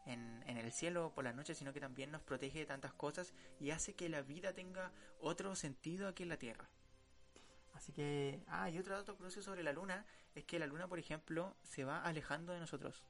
en, 0.05 0.43
el 0.45 0.71
cielo 0.71 1.11
por 1.13 1.23
la 1.23 1.33
noche, 1.33 1.55
sino 1.55 1.73
que 1.73 1.79
también 1.79 2.11
nos 2.11 2.21
protege 2.21 2.59
de 2.59 2.65
tantas 2.65 2.93
cosas 2.93 3.33
y 3.59 3.71
hace 3.71 3.93
que 3.93 4.09
la 4.09 4.21
vida 4.21 4.53
tenga 4.53 4.91
otro 5.19 5.55
sentido 5.55 6.07
aquí 6.07 6.23
en 6.23 6.29
la 6.29 6.37
Tierra. 6.37 6.69
Así 7.73 7.91
que, 7.91 8.41
ah, 8.47 8.69
y 8.69 8.79
otro 8.79 8.95
dato 8.95 9.15
curioso 9.15 9.41
sobre 9.41 9.61
la 9.61 9.73
luna 9.73 10.05
es 10.33 10.45
que 10.45 10.59
la 10.59 10.67
luna, 10.67 10.87
por 10.87 10.97
ejemplo, 10.97 11.55
se 11.61 11.83
va 11.83 12.01
alejando 12.01 12.53
de 12.53 12.59
nosotros. 12.59 13.03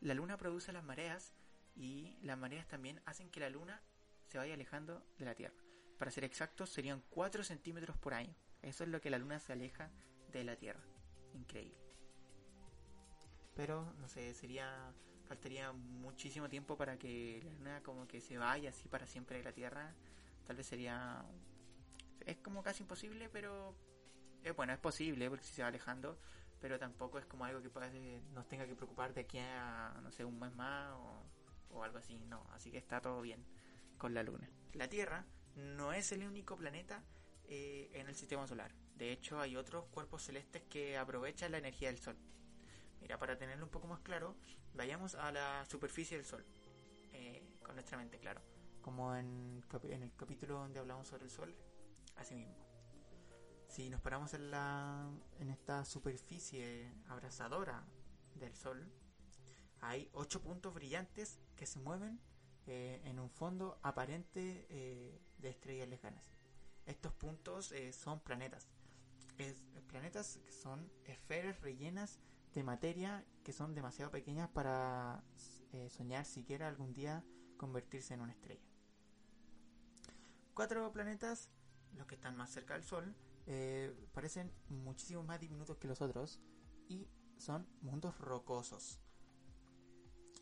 La 0.00 0.14
luna 0.14 0.36
produce 0.36 0.72
las 0.72 0.84
mareas 0.84 1.34
y 1.74 2.16
las 2.22 2.38
mareas 2.38 2.66
también 2.66 3.00
hacen 3.04 3.30
que 3.30 3.40
la 3.40 3.50
luna 3.50 3.82
se 4.26 4.38
vaya 4.38 4.54
alejando 4.54 5.06
de 5.18 5.24
la 5.24 5.34
Tierra. 5.34 5.56
Para 5.98 6.10
ser 6.10 6.24
exactos, 6.24 6.70
serían 6.70 7.02
4 7.10 7.44
centímetros 7.44 7.96
por 7.96 8.14
año. 8.14 8.34
Eso 8.62 8.84
es 8.84 8.90
lo 8.90 9.00
que 9.00 9.10
la 9.10 9.18
luna 9.18 9.38
se 9.40 9.52
aleja 9.52 9.90
de 10.32 10.44
la 10.44 10.56
Tierra. 10.56 10.82
Increíble. 11.34 11.78
Pero, 13.54 13.94
no 13.98 14.08
sé, 14.08 14.34
sería. 14.34 14.92
Faltaría 15.28 15.72
muchísimo 15.72 16.48
tiempo 16.48 16.76
para 16.76 16.98
que 16.98 17.40
la 17.44 17.50
luna 17.52 17.82
como 17.82 18.06
que 18.06 18.20
se 18.20 18.38
vaya 18.38 18.70
así 18.70 18.88
para 18.88 19.06
siempre 19.06 19.38
de 19.38 19.44
la 19.44 19.52
Tierra. 19.52 19.92
Tal 20.46 20.56
vez 20.56 20.66
sería 20.66 21.24
es 22.26 22.36
como 22.38 22.62
casi 22.62 22.82
imposible, 22.82 23.28
pero 23.28 23.74
eh, 24.42 24.50
bueno, 24.50 24.72
es 24.72 24.78
posible 24.78 25.30
porque 25.30 25.44
si 25.44 25.54
se 25.54 25.62
va 25.62 25.68
alejando, 25.68 26.18
pero 26.60 26.78
tampoco 26.78 27.18
es 27.18 27.26
como 27.26 27.44
algo 27.44 27.62
que 27.62 28.20
nos 28.34 28.48
tenga 28.48 28.66
que 28.66 28.74
preocupar 28.74 29.14
de 29.14 29.22
aquí 29.22 29.38
a, 29.38 29.98
no 30.02 30.10
sé, 30.10 30.24
un 30.24 30.38
mes 30.38 30.54
más 30.54 30.92
o, 31.70 31.82
algo 31.82 31.98
así, 31.98 32.18
no, 32.18 32.46
así 32.54 32.70
que 32.70 32.78
está 32.78 33.00
todo 33.02 33.20
bien 33.20 33.44
con 33.98 34.14
la 34.14 34.22
Luna. 34.22 34.48
La 34.72 34.88
Tierra 34.88 35.26
no 35.56 35.92
es 35.92 36.10
el 36.12 36.26
único 36.26 36.56
planeta 36.56 37.02
eh, 37.48 37.90
en 37.92 38.08
el 38.08 38.14
sistema 38.14 38.46
solar, 38.46 38.72
de 38.96 39.12
hecho 39.12 39.40
hay 39.40 39.56
otros 39.56 39.84
cuerpos 39.86 40.22
celestes 40.22 40.62
que 40.62 40.96
aprovechan 40.96 41.52
la 41.52 41.58
energía 41.58 41.88
del 41.88 41.98
Sol. 41.98 42.16
Mira, 43.06 43.20
para 43.20 43.38
tenerlo 43.38 43.64
un 43.64 43.70
poco 43.70 43.86
más 43.86 44.00
claro, 44.00 44.34
vayamos 44.74 45.14
a 45.14 45.30
la 45.30 45.64
superficie 45.66 46.16
del 46.16 46.26
Sol, 46.26 46.44
eh, 47.12 47.40
con 47.62 47.76
nuestra 47.76 47.96
mente, 47.96 48.18
claro. 48.18 48.40
Como 48.82 49.14
en, 49.14 49.64
en 49.84 50.02
el 50.02 50.12
capítulo 50.16 50.54
donde 50.54 50.80
hablamos 50.80 51.06
sobre 51.06 51.22
el 51.22 51.30
Sol, 51.30 51.54
Así 52.16 52.34
mismo. 52.34 52.56
Si 53.68 53.88
nos 53.90 54.00
paramos 54.00 54.34
en, 54.34 54.50
la, 54.50 55.08
en 55.38 55.50
esta 55.50 55.84
superficie 55.84 56.92
abrasadora 57.06 57.84
del 58.34 58.56
Sol, 58.56 58.90
hay 59.82 60.10
ocho 60.12 60.42
puntos 60.42 60.74
brillantes 60.74 61.38
que 61.54 61.66
se 61.66 61.78
mueven 61.78 62.18
eh, 62.66 63.02
en 63.04 63.20
un 63.20 63.30
fondo 63.30 63.78
aparente 63.84 64.66
eh, 64.68 65.20
de 65.38 65.48
estrellas 65.48 65.88
lejanas. 65.88 66.24
Estos 66.86 67.12
puntos 67.12 67.72
son 67.92 68.18
planetas. 68.18 68.66
planetas 69.86 70.40
que 70.44 70.50
son 70.50 70.90
esferas 71.04 71.60
rellenas 71.60 72.18
de 72.56 72.64
materia 72.64 73.22
que 73.44 73.52
son 73.52 73.74
demasiado 73.74 74.10
pequeñas 74.10 74.48
para 74.48 75.22
soñar 75.90 76.24
siquiera 76.24 76.68
algún 76.68 76.94
día 76.94 77.22
convertirse 77.58 78.14
en 78.14 78.22
una 78.22 78.32
estrella. 78.32 78.64
Cuatro 80.54 80.90
planetas 80.90 81.50
los 81.96 82.06
que 82.06 82.14
están 82.14 82.36
más 82.36 82.50
cerca 82.50 82.74
del 82.74 82.82
Sol, 82.82 83.14
eh, 83.46 83.94
parecen 84.12 84.50
muchísimo 84.68 85.22
más 85.22 85.38
diminutos 85.40 85.76
que 85.76 85.88
los 85.88 86.00
otros 86.00 86.40
y 86.88 87.08
son 87.36 87.66
mundos 87.82 88.18
rocosos. 88.18 89.00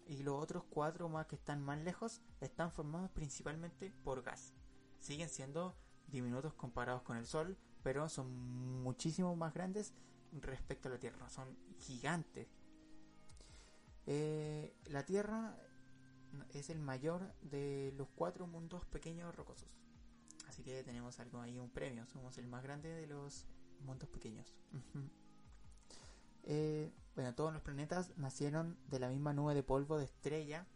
Y 0.07 0.23
los 0.23 0.41
otros 0.41 0.65
cuatro 0.71 1.09
más 1.09 1.27
que 1.27 1.37
están 1.37 1.63
más 1.63 1.79
lejos 1.79 2.21
están 2.41 2.71
formados 2.71 3.11
principalmente 3.11 3.93
por 4.05 4.23
gas. 4.23 4.55
Siguen 5.01 5.29
siendo 5.29 5.77
diminutos 6.07 6.55
comparados 6.55 7.03
con 7.03 7.17
el 7.17 7.27
Sol, 7.27 7.57
pero 7.83 8.09
son 8.09 8.83
muchísimo 8.83 9.35
más 9.35 9.53
grandes 9.53 9.95
respecto 10.41 10.89
a 10.89 10.93
la 10.93 10.99
Tierra. 10.99 11.29
Son 11.29 11.57
gigantes. 11.79 12.49
Eh, 14.07 14.75
la 14.87 15.05
Tierra 15.05 15.57
es 16.53 16.71
el 16.71 16.79
mayor 16.79 17.33
de 17.43 17.93
los 17.97 18.09
cuatro 18.15 18.47
mundos 18.47 18.85
pequeños 18.87 19.35
rocosos. 19.35 19.69
Así 20.49 20.63
que 20.63 20.83
tenemos 20.85 21.19
algo 21.21 21.41
ahí, 21.41 21.59
un 21.59 21.71
premio. 21.71 22.07
Somos 22.07 22.39
el 22.39 22.47
más 22.47 22.63
grande 22.63 22.89
de 22.89 23.07
los 23.07 23.47
mundos 23.81 24.09
pequeños. 24.09 24.53
Eh, 26.47 26.93
bueno, 27.15 27.35
todos 27.35 27.53
los 27.53 27.63
planetas 27.63 28.17
nacieron 28.19 28.77
de 28.91 28.99
la 28.99 29.09
misma 29.09 29.33
nube 29.33 29.55
de 29.55 29.63
polvo 29.63 29.97
de 29.97 30.05
estrella 30.05 30.67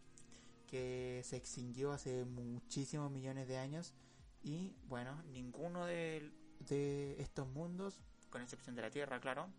que 0.65 1.21
se 1.23 1.35
extinguió 1.35 1.91
hace 1.91 2.25
muchísimos 2.25 3.11
millones 3.11 3.47
de 3.47 3.57
años. 3.57 3.93
Y 4.41 4.73
bueno, 4.87 5.21
ninguno 5.31 5.85
de, 5.85 6.31
de 6.67 7.21
estos 7.21 7.47
mundos, 7.47 8.01
con 8.29 8.41
excepción 8.41 8.75
de 8.75 8.81
la 8.81 8.89
Tierra, 8.89 9.19
claro, 9.19 9.49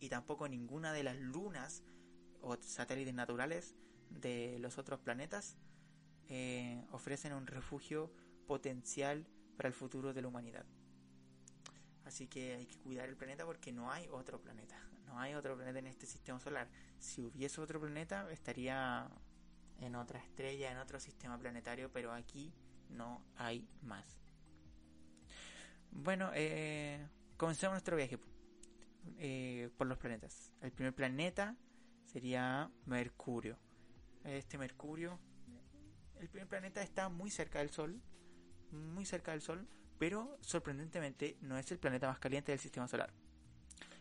y 0.00 0.08
tampoco 0.08 0.48
ninguna 0.48 0.92
de 0.92 1.04
las 1.04 1.16
lunas 1.16 1.82
o 2.40 2.56
satélites 2.56 3.14
naturales 3.14 3.74
de 4.08 4.58
los 4.60 4.78
otros 4.78 4.98
planetas 5.00 5.56
eh, 6.28 6.84
ofrecen 6.90 7.32
un 7.32 7.46
refugio 7.46 8.10
potencial 8.46 9.26
para 9.56 9.68
el 9.68 9.74
futuro 9.74 10.12
de 10.14 10.22
la 10.22 10.28
humanidad. 10.28 10.64
Así 12.04 12.26
que 12.26 12.54
hay 12.54 12.66
que 12.66 12.78
cuidar 12.78 13.08
el 13.08 13.16
planeta 13.16 13.44
porque 13.44 13.72
no 13.72 13.90
hay 13.90 14.08
otro 14.10 14.40
planeta. 14.40 14.76
No 15.10 15.18
hay 15.18 15.34
otro 15.34 15.56
planeta 15.56 15.80
en 15.80 15.88
este 15.88 16.06
sistema 16.06 16.38
solar. 16.38 16.68
Si 17.00 17.20
hubiese 17.20 17.60
otro 17.60 17.80
planeta, 17.80 18.30
estaría 18.30 19.10
en 19.80 19.96
otra 19.96 20.20
estrella, 20.20 20.70
en 20.70 20.78
otro 20.78 21.00
sistema 21.00 21.36
planetario, 21.36 21.90
pero 21.92 22.12
aquí 22.12 22.52
no 22.90 23.20
hay 23.34 23.66
más. 23.82 24.06
Bueno, 25.90 26.30
eh, 26.32 27.04
comencemos 27.40 27.72
nuestro 27.72 27.96
viaje 27.96 28.18
eh, 29.16 29.70
por 29.78 29.86
los 29.86 29.96
planetas. 29.96 30.52
El 30.60 30.72
primer 30.72 30.94
planeta 30.94 31.56
sería 32.04 32.70
Mercurio. 32.84 33.56
Este 34.24 34.58
Mercurio, 34.58 35.18
el 36.18 36.28
primer 36.28 36.48
planeta 36.48 36.82
está 36.82 37.08
muy 37.08 37.30
cerca 37.30 37.60
del 37.60 37.70
Sol, 37.70 37.98
muy 38.72 39.06
cerca 39.06 39.30
del 39.30 39.40
Sol, 39.40 39.66
pero 39.98 40.36
sorprendentemente 40.42 41.38
no 41.40 41.56
es 41.56 41.72
el 41.72 41.78
planeta 41.78 42.08
más 42.08 42.18
caliente 42.18 42.52
del 42.52 42.58
sistema 42.58 42.86
solar. 42.86 43.10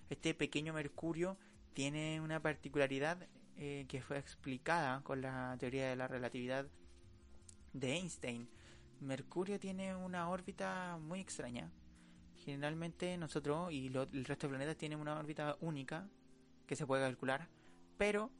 Este 0.10 0.34
pequeño 0.34 0.74
Mercurio 0.74 1.38
tiene 1.74 2.20
una 2.20 2.42
particularidad 2.42 3.26
eh, 3.56 3.86
que 3.88 4.02
fue 4.02 4.18
explicada 4.18 5.02
con 5.02 5.22
la 5.22 5.56
teoría 5.58 5.88
de 5.88 5.96
la 5.96 6.10
relatividad 6.10 6.68
de 7.72 7.94
Einstein. 7.94 8.50
Mercurio 9.00 9.62
tiene 9.62 9.96
una 9.96 10.30
órbita 10.30 10.98
muy 11.02 11.22
extraña. 11.22 11.72
Generalmente 12.52 13.18
nosotros 13.18 13.72
y 13.72 13.88
el 13.88 14.26
resto 14.26 14.48
de 14.48 14.50
planetas 14.50 14.78
tienen 14.78 15.00
una 15.00 15.18
órbita 15.20 15.58
única 15.62 16.08
que 16.66 16.76
se 16.76 16.86
puede 16.86 17.04
calcular, 17.04 17.48
pero 17.98 18.32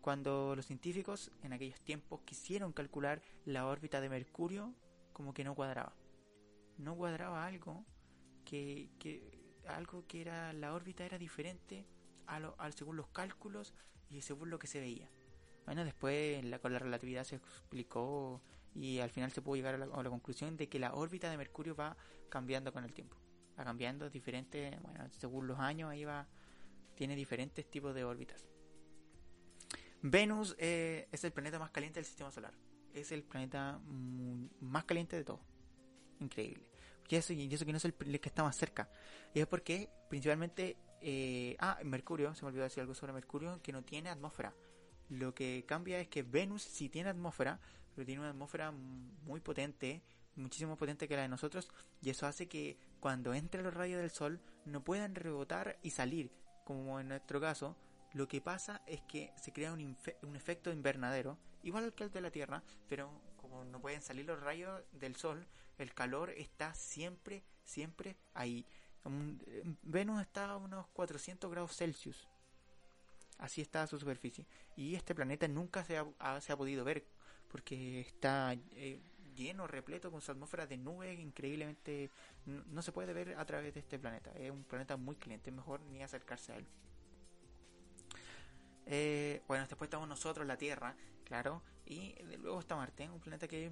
cuando 0.00 0.54
los 0.56 0.66
científicos 0.66 1.30
en 1.42 1.52
aquellos 1.52 1.80
tiempos 1.80 2.20
quisieron 2.24 2.72
calcular 2.72 3.20
la 3.44 3.66
órbita 3.66 4.00
de 4.00 4.08
Mercurio, 4.08 4.74
como 5.12 5.34
que 5.34 5.44
no 5.44 5.54
cuadraba. 5.54 5.94
No 6.78 6.94
cuadraba 6.96 7.44
algo 7.44 7.84
que, 8.44 8.88
algo 9.66 10.06
que 10.06 10.20
era 10.20 10.52
la 10.52 10.72
órbita 10.72 11.04
era 11.04 11.18
diferente 11.18 11.86
a 12.26 12.40
lo, 12.40 12.56
según 12.74 12.96
los 12.96 13.08
cálculos 13.08 13.74
y 14.08 14.22
según 14.22 14.50
lo 14.50 14.58
que 14.58 14.66
se 14.66 14.80
veía. 14.80 15.10
Bueno, 15.66 15.84
después 15.84 16.42
con 16.60 16.72
la 16.72 16.78
relatividad 16.78 17.24
se 17.24 17.36
explicó 17.36 18.40
y 18.74 19.00
al 19.00 19.10
final 19.10 19.32
se 19.32 19.42
pudo 19.42 19.56
llegar 19.56 19.74
a 19.74 19.78
la, 19.78 20.10
conclusión 20.10 20.56
de 20.56 20.68
que 20.68 20.78
la 20.78 20.94
órbita 20.94 21.30
de 21.30 21.36
Mercurio 21.36 21.74
va 21.74 21.96
cambiando 22.28 22.72
con 22.72 22.84
el 22.84 22.94
tiempo. 22.94 23.16
Va 23.58 23.64
cambiando 23.64 24.08
diferente, 24.08 24.78
bueno, 24.82 25.08
según 25.10 25.46
los 25.46 25.58
años 25.58 25.90
ahí 25.90 26.04
va, 26.04 26.26
tiene 26.94 27.16
diferentes 27.16 27.68
tipos 27.68 27.94
de 27.94 28.04
órbitas. 28.04 28.46
Venus 30.00 30.54
eh, 30.58 31.08
es 31.10 31.24
el 31.24 31.32
planeta 31.32 31.58
más 31.58 31.70
caliente 31.70 31.98
del 31.98 32.04
sistema 32.04 32.30
solar. 32.30 32.54
Es 32.94 33.10
el 33.10 33.24
planeta 33.24 33.80
más 34.60 34.84
caliente 34.84 35.16
de 35.16 35.24
todo. 35.24 35.40
Increíble. 36.20 36.68
Y 37.08 37.16
eso, 37.16 37.34
que 37.64 37.72
no 37.72 37.78
es 37.78 37.84
el, 37.84 37.94
que 37.94 38.28
está 38.28 38.42
más 38.42 38.56
cerca. 38.56 38.90
Y 39.34 39.40
es 39.40 39.46
porque 39.46 39.90
principalmente... 40.08 40.76
Eh, 41.00 41.56
ah, 41.60 41.78
Mercurio, 41.84 42.34
se 42.34 42.42
me 42.42 42.48
olvidó 42.48 42.64
decir 42.64 42.80
algo 42.80 42.92
sobre 42.92 43.12
Mercurio, 43.12 43.62
que 43.62 43.72
no 43.72 43.82
tiene 43.82 44.10
atmósfera. 44.10 44.52
Lo 45.08 45.32
que 45.32 45.64
cambia 45.64 46.00
es 46.00 46.08
que 46.08 46.24
Venus 46.24 46.62
sí 46.62 46.88
tiene 46.88 47.08
atmósfera, 47.08 47.60
pero 47.94 48.04
tiene 48.04 48.20
una 48.20 48.30
atmósfera 48.30 48.72
muy 48.72 49.40
potente, 49.40 50.02
muchísimo 50.34 50.76
potente 50.76 51.06
que 51.06 51.14
la 51.14 51.22
de 51.22 51.28
nosotros, 51.28 51.68
y 52.02 52.10
eso 52.10 52.26
hace 52.26 52.48
que 52.48 52.78
cuando 53.00 53.34
entren 53.34 53.64
los 53.64 53.74
rayos 53.74 54.00
del 54.00 54.10
Sol 54.10 54.40
no 54.64 54.82
puedan 54.82 55.14
rebotar 55.14 55.78
y 55.82 55.90
salir, 55.90 56.30
como 56.64 57.00
en 57.00 57.08
nuestro 57.08 57.40
caso, 57.40 57.76
lo 58.12 58.28
que 58.28 58.40
pasa 58.40 58.82
es 58.86 59.00
que 59.02 59.32
se 59.36 59.52
crea 59.52 59.72
un, 59.72 59.96
un 60.22 60.36
efecto 60.36 60.72
invernadero, 60.72 61.38
igual 61.62 61.92
que 61.94 62.04
el 62.04 62.10
de 62.10 62.20
la 62.20 62.30
Tierra, 62.30 62.62
pero 62.88 63.10
como 63.36 63.64
no 63.64 63.80
pueden 63.80 64.02
salir 64.02 64.26
los 64.26 64.40
rayos 64.40 64.82
del 64.92 65.16
Sol, 65.16 65.46
el 65.78 65.94
calor 65.94 66.30
está 66.30 66.74
siempre, 66.74 67.44
siempre 67.64 68.16
ahí. 68.34 68.66
Venus 69.82 70.20
está 70.20 70.50
a 70.50 70.56
unos 70.56 70.86
400 70.88 71.50
grados 71.50 71.76
Celsius. 71.76 72.28
Así 73.38 73.60
está 73.60 73.86
su 73.86 73.98
superficie. 73.98 74.46
Y 74.76 74.96
este 74.96 75.14
planeta 75.14 75.46
nunca 75.46 75.84
se 75.84 75.96
ha, 75.98 76.40
se 76.40 76.52
ha 76.52 76.56
podido 76.56 76.84
ver 76.84 77.06
porque 77.48 78.00
está 78.00 78.54
eh, 78.72 79.00
lleno, 79.38 79.66
repleto 79.66 80.10
con 80.10 80.20
su 80.20 80.32
atmósfera 80.32 80.66
de 80.66 80.76
nubes 80.76 81.18
increíblemente... 81.18 82.10
No, 82.44 82.82
se 82.82 82.92
puede 82.92 83.12
ver 83.12 83.36
a 83.38 83.44
través 83.44 83.74
de 83.74 83.80
este 83.80 83.98
planeta. 83.98 84.32
Es 84.32 84.50
un 84.50 84.64
planeta 84.64 84.96
muy 84.96 85.16
caliente, 85.16 85.50
mejor 85.50 85.80
ni 85.82 86.02
acercarse 86.02 86.52
a 86.52 86.56
él. 86.56 86.66
Eh, 88.86 89.42
bueno, 89.46 89.66
después 89.66 89.86
estamos 89.86 90.08
nosotros, 90.08 90.46
la 90.46 90.56
Tierra, 90.56 90.96
claro, 91.24 91.62
y 91.84 92.14
luego 92.40 92.60
está 92.60 92.76
Marte, 92.76 93.08
un 93.08 93.20
planeta 93.20 93.48
que 93.48 93.70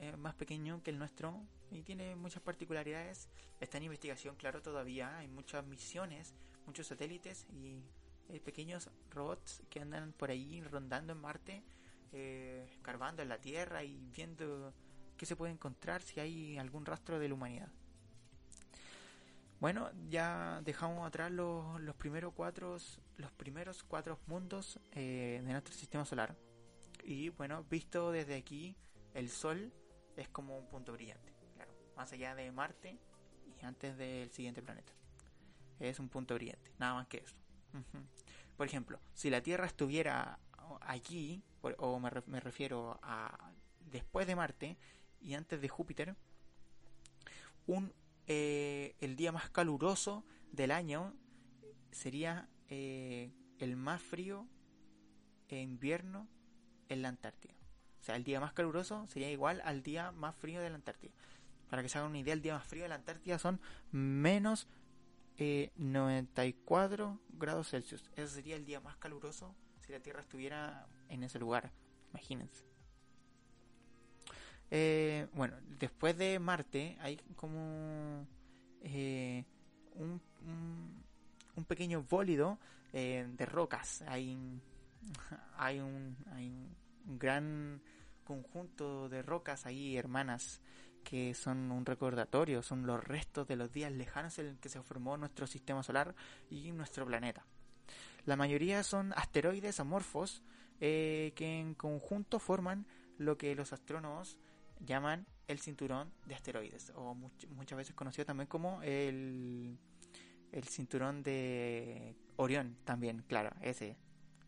es, 0.00 0.16
más 0.18 0.34
pequeño 0.34 0.82
que 0.82 0.90
el 0.90 0.98
nuestro 0.98 1.38
y 1.70 1.82
tiene 1.82 2.16
muchas 2.16 2.42
particularidades. 2.42 3.28
Está 3.60 3.78
en 3.78 3.84
investigación, 3.84 4.36
claro, 4.36 4.62
todavía. 4.62 5.18
Hay 5.18 5.28
muchas 5.28 5.66
misiones, 5.66 6.34
muchos 6.66 6.86
satélites 6.86 7.46
y 7.50 7.82
hay 8.30 8.40
pequeños 8.40 8.90
robots 9.10 9.62
que 9.68 9.80
andan 9.80 10.12
por 10.12 10.30
ahí 10.30 10.62
rondando 10.62 11.12
en 11.12 11.20
Marte, 11.20 11.62
eh, 12.12 12.66
escarbando 12.72 13.22
en 13.22 13.28
la 13.28 13.38
Tierra 13.38 13.84
y 13.84 13.98
viendo 14.14 14.72
qué 15.22 15.26
se 15.26 15.36
puede 15.36 15.52
encontrar 15.52 16.02
si 16.02 16.18
hay 16.18 16.58
algún 16.58 16.84
rastro 16.84 17.20
de 17.20 17.28
la 17.28 17.34
humanidad. 17.34 17.68
Bueno, 19.60 19.88
ya 20.08 20.60
dejamos 20.64 21.06
atrás 21.06 21.30
los, 21.30 21.80
los 21.80 21.94
primeros 21.94 22.32
cuatro 22.34 22.76
los 23.18 23.30
primeros 23.30 23.84
cuatro 23.84 24.18
mundos 24.26 24.80
eh, 24.90 25.40
de 25.44 25.52
nuestro 25.52 25.74
sistema 25.74 26.04
solar. 26.04 26.34
Y 27.04 27.28
bueno, 27.28 27.64
visto 27.70 28.10
desde 28.10 28.34
aquí, 28.34 28.74
el 29.14 29.28
Sol 29.28 29.72
es 30.16 30.28
como 30.28 30.58
un 30.58 30.66
punto 30.66 30.92
brillante, 30.92 31.32
más 31.94 32.12
allá 32.12 32.34
de 32.34 32.50
Marte 32.50 32.98
y 33.60 33.64
antes 33.64 33.96
del 33.96 34.28
siguiente 34.32 34.60
planeta. 34.60 34.92
Es 35.78 36.00
un 36.00 36.08
punto 36.08 36.34
brillante, 36.34 36.72
nada 36.80 36.94
más 36.94 37.06
que 37.06 37.18
eso. 37.18 37.36
Por 38.56 38.66
ejemplo, 38.66 38.98
si 39.14 39.30
la 39.30 39.40
Tierra 39.40 39.66
estuviera 39.66 40.40
allí, 40.80 41.44
o 41.78 42.00
me 42.00 42.40
refiero 42.40 42.98
a 43.04 43.52
después 43.92 44.26
de 44.26 44.34
Marte 44.34 44.76
y 45.22 45.34
antes 45.34 45.60
de 45.60 45.68
Júpiter, 45.68 46.16
un 47.66 47.92
eh, 48.26 48.94
el 49.00 49.16
día 49.16 49.32
más 49.32 49.50
caluroso 49.50 50.24
del 50.52 50.70
año 50.70 51.14
sería 51.90 52.48
eh, 52.68 53.32
el 53.58 53.76
más 53.76 54.00
frío 54.00 54.46
en 55.48 55.70
invierno 55.70 56.28
en 56.88 57.02
la 57.02 57.08
Antártida. 57.08 57.54
O 58.00 58.04
sea, 58.04 58.16
el 58.16 58.24
día 58.24 58.40
más 58.40 58.52
caluroso 58.52 59.06
sería 59.06 59.30
igual 59.30 59.60
al 59.64 59.82
día 59.82 60.12
más 60.12 60.34
frío 60.36 60.60
de 60.60 60.70
la 60.70 60.76
Antártida. 60.76 61.12
Para 61.68 61.82
que 61.82 61.88
se 61.88 61.98
hagan 61.98 62.10
una 62.10 62.18
idea, 62.18 62.34
el 62.34 62.42
día 62.42 62.54
más 62.54 62.66
frío 62.66 62.82
de 62.82 62.88
la 62.88 62.96
Antártida 62.96 63.38
son 63.38 63.60
menos 63.90 64.68
94 65.38 67.20
eh, 67.20 67.34
grados 67.38 67.70
Celsius. 67.70 68.10
Ese 68.14 68.28
sería 68.28 68.56
el 68.56 68.64
día 68.64 68.80
más 68.80 68.96
caluroso 68.96 69.54
si 69.80 69.92
la 69.92 70.00
Tierra 70.00 70.20
estuviera 70.20 70.86
en 71.08 71.22
ese 71.22 71.38
lugar. 71.38 71.72
Imagínense. 72.10 72.71
Eh, 74.74 75.26
bueno, 75.34 75.54
después 75.78 76.16
de 76.16 76.38
Marte 76.38 76.96
hay 77.02 77.18
como 77.36 78.26
eh, 78.80 79.44
un, 79.96 80.18
pequeño 81.68 82.02
bólido 82.08 82.58
eh, 82.94 83.28
de 83.36 83.44
rocas. 83.44 84.00
Hay, 84.08 84.34
hay, 85.58 85.78
un, 85.78 86.16
hay 86.32 86.46
un 86.48 87.18
gran 87.18 87.82
conjunto 88.24 89.10
de 89.10 89.20
rocas 89.20 89.66
ahí, 89.66 89.98
hermanas, 89.98 90.62
que 91.04 91.34
son 91.34 91.70
un 91.70 91.84
recordatorio, 91.84 92.62
son 92.62 92.86
los 92.86 93.04
restos 93.04 93.46
de 93.46 93.56
los 93.56 93.70
días 93.72 93.92
lejanos 93.92 94.38
en 94.38 94.56
que 94.56 94.70
se 94.70 94.80
formó 94.80 95.18
nuestro 95.18 95.46
sistema 95.46 95.82
solar 95.82 96.14
y 96.48 96.72
nuestro 96.72 97.04
planeta. 97.04 97.44
La 98.24 98.36
mayoría 98.36 98.82
son 98.84 99.12
asteroides 99.16 99.80
amorfos 99.80 100.42
que 100.80 101.32
en 101.36 101.74
conjunto 101.74 102.38
forman 102.38 102.86
lo 103.18 103.36
que 103.36 103.54
los 103.54 103.72
astrónomos 103.72 104.38
llaman 104.84 105.26
el 105.48 105.60
cinturón 105.60 106.12
de 106.26 106.34
asteroides, 106.34 106.92
o 106.94 107.14
muchas 107.14 107.76
veces 107.76 107.94
conocido 107.94 108.24
también 108.24 108.46
como 108.46 108.82
el, 108.82 109.78
el 110.50 110.64
cinturón 110.64 111.22
de 111.22 112.16
Orión, 112.36 112.76
también, 112.84 113.24
claro, 113.26 113.50
ese. 113.60 113.96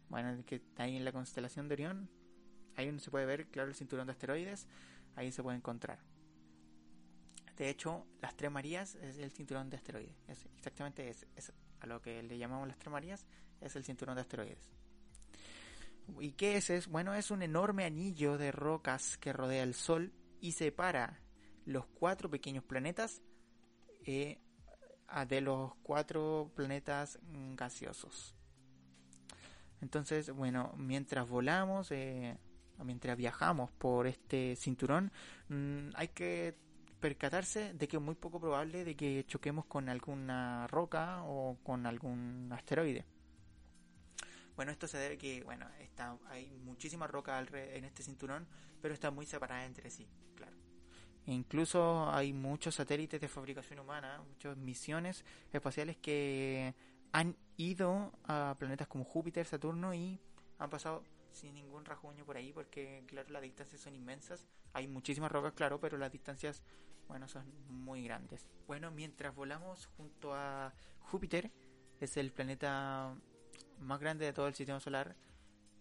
Bueno, 0.09 0.44
que 0.44 0.62
ahí 0.77 0.97
en 0.97 1.05
la 1.05 1.12
constelación 1.12 1.68
de 1.68 1.75
Orión, 1.75 2.11
ahí 2.77 2.88
uno 2.88 2.99
se 2.99 3.11
puede 3.11 3.27
ver, 3.27 3.47
claro, 3.47 3.68
el 3.68 3.75
cinturón 3.75 4.07
de 4.07 4.12
asteroides, 4.12 4.66
ahí 5.16 5.33
se 5.33 5.42
puede 5.42 5.57
encontrar. 5.57 5.99
De 7.57 7.68
hecho, 7.68 8.07
las 8.20 8.37
tres 8.37 8.51
Marías 8.51 8.97
es 8.97 9.18
el 9.18 9.31
cinturón 9.31 9.70
de 9.70 9.77
asteroides, 9.77 10.25
es 10.29 10.44
exactamente 10.57 11.09
es, 11.09 11.27
es 11.37 11.53
a 11.81 11.87
lo 11.87 12.03
que 12.03 12.23
le 12.23 12.37
llamamos 12.37 12.66
las 12.66 12.79
tres 12.79 12.90
Marías, 12.90 13.27
es 13.61 13.77
el 13.77 13.85
cinturón 13.85 14.16
de 14.16 14.23
asteroides. 14.23 14.70
¿Y 16.20 16.33
qué 16.33 16.57
es? 16.57 16.88
Bueno, 16.88 17.14
es 17.14 17.31
un 17.31 17.42
enorme 17.42 17.85
anillo 17.85 18.37
de 18.37 18.53
rocas 18.53 19.16
que 19.18 19.33
rodea 19.33 19.62
el 19.62 19.75
Sol 19.75 20.12
y 20.44 20.52
separa 20.52 21.18
los 21.64 21.87
cuatro 21.87 22.28
pequeños 22.28 22.62
planetas 22.62 23.22
eh, 24.04 24.38
de 25.26 25.40
los 25.40 25.74
cuatro 25.83 26.50
planetas 26.54 27.18
gaseosos. 27.57 28.35
Entonces, 29.80 30.30
bueno, 30.30 30.74
mientras 30.76 31.26
volamos, 31.26 31.90
eh, 31.92 32.37
mientras 32.85 33.16
viajamos 33.16 33.70
por 33.70 34.07
este 34.07 34.54
cinturón, 34.57 35.11
mm, 35.48 35.88
hay 35.94 36.09
que 36.09 36.54
percatarse 37.00 37.72
de 37.72 37.88
que 37.88 37.96
es 37.96 38.02
muy 38.02 38.14
poco 38.14 38.38
probable 38.38 38.85
de 38.85 38.94
que 38.94 39.24
choquemos 39.26 39.64
con 39.64 39.88
alguna 39.88 40.66
roca 40.66 41.22
o 41.24 41.57
con 41.62 41.87
algún 41.87 42.50
asteroide. 42.52 43.07
Bueno, 44.57 44.71
esto 44.71 44.87
se 44.87 44.99
debe 44.99 45.19
que, 45.19 45.43
bueno, 45.43 45.67
está, 45.81 46.17
hay 46.29 46.51
muchísimas 46.64 47.11
rocas 47.11 47.47
en 47.53 47.85
este 47.85 48.03
cinturón, 48.03 48.47
pero 48.81 48.95
están 48.95 49.14
muy 49.14 49.27
separadas 49.27 49.67
entre 49.67 49.90
sí. 49.90 50.09
Incluso 51.27 52.11
hay 52.11 52.33
muchos 52.35 52.75
satélites 52.75 53.21
de 53.21 53.29
fabricación 53.29 53.79
humana, 53.79 54.23
muchas 54.29 54.57
misiones 54.59 55.25
espaciales 55.53 55.97
que 55.97 56.75
han 57.12 57.35
ido 57.57 58.12
a 58.25 58.55
planetas 58.59 58.88
como 58.88 59.05
Júpiter, 59.05 59.47
Saturno 59.47 59.95
y 59.95 60.21
han 60.59 60.69
pasado 60.69 61.03
sin 61.33 61.55
ningún 61.55 61.85
rasguño 61.85 62.25
por 62.27 62.37
ahí, 62.37 62.53
porque 62.53 63.05
claro, 63.07 63.31
las 63.31 63.43
distancias 63.43 63.81
son 63.81 63.95
inmensas. 63.95 64.47
Hay 64.75 64.87
muchísimas 64.87 65.33
rocas, 65.33 65.55
claro, 65.55 65.81
pero 65.81 65.97
las 65.97 66.12
distancias, 66.12 66.62
bueno, 67.09 67.27
son 67.27 67.51
muy 67.69 68.05
grandes. 68.05 68.47
Bueno, 68.67 68.90
mientras 68.90 69.35
volamos 69.35 69.87
junto 69.97 70.35
a 70.35 70.75
Júpiter, 71.01 71.51
es 72.01 72.19
el 72.19 72.33
planeta 72.33 73.17
más 73.85 74.01
grande 74.01 74.25
de 74.25 74.33
todo 74.33 74.49
el 74.49 74.55
sistema 74.55 74.81
solar. 74.81 75.14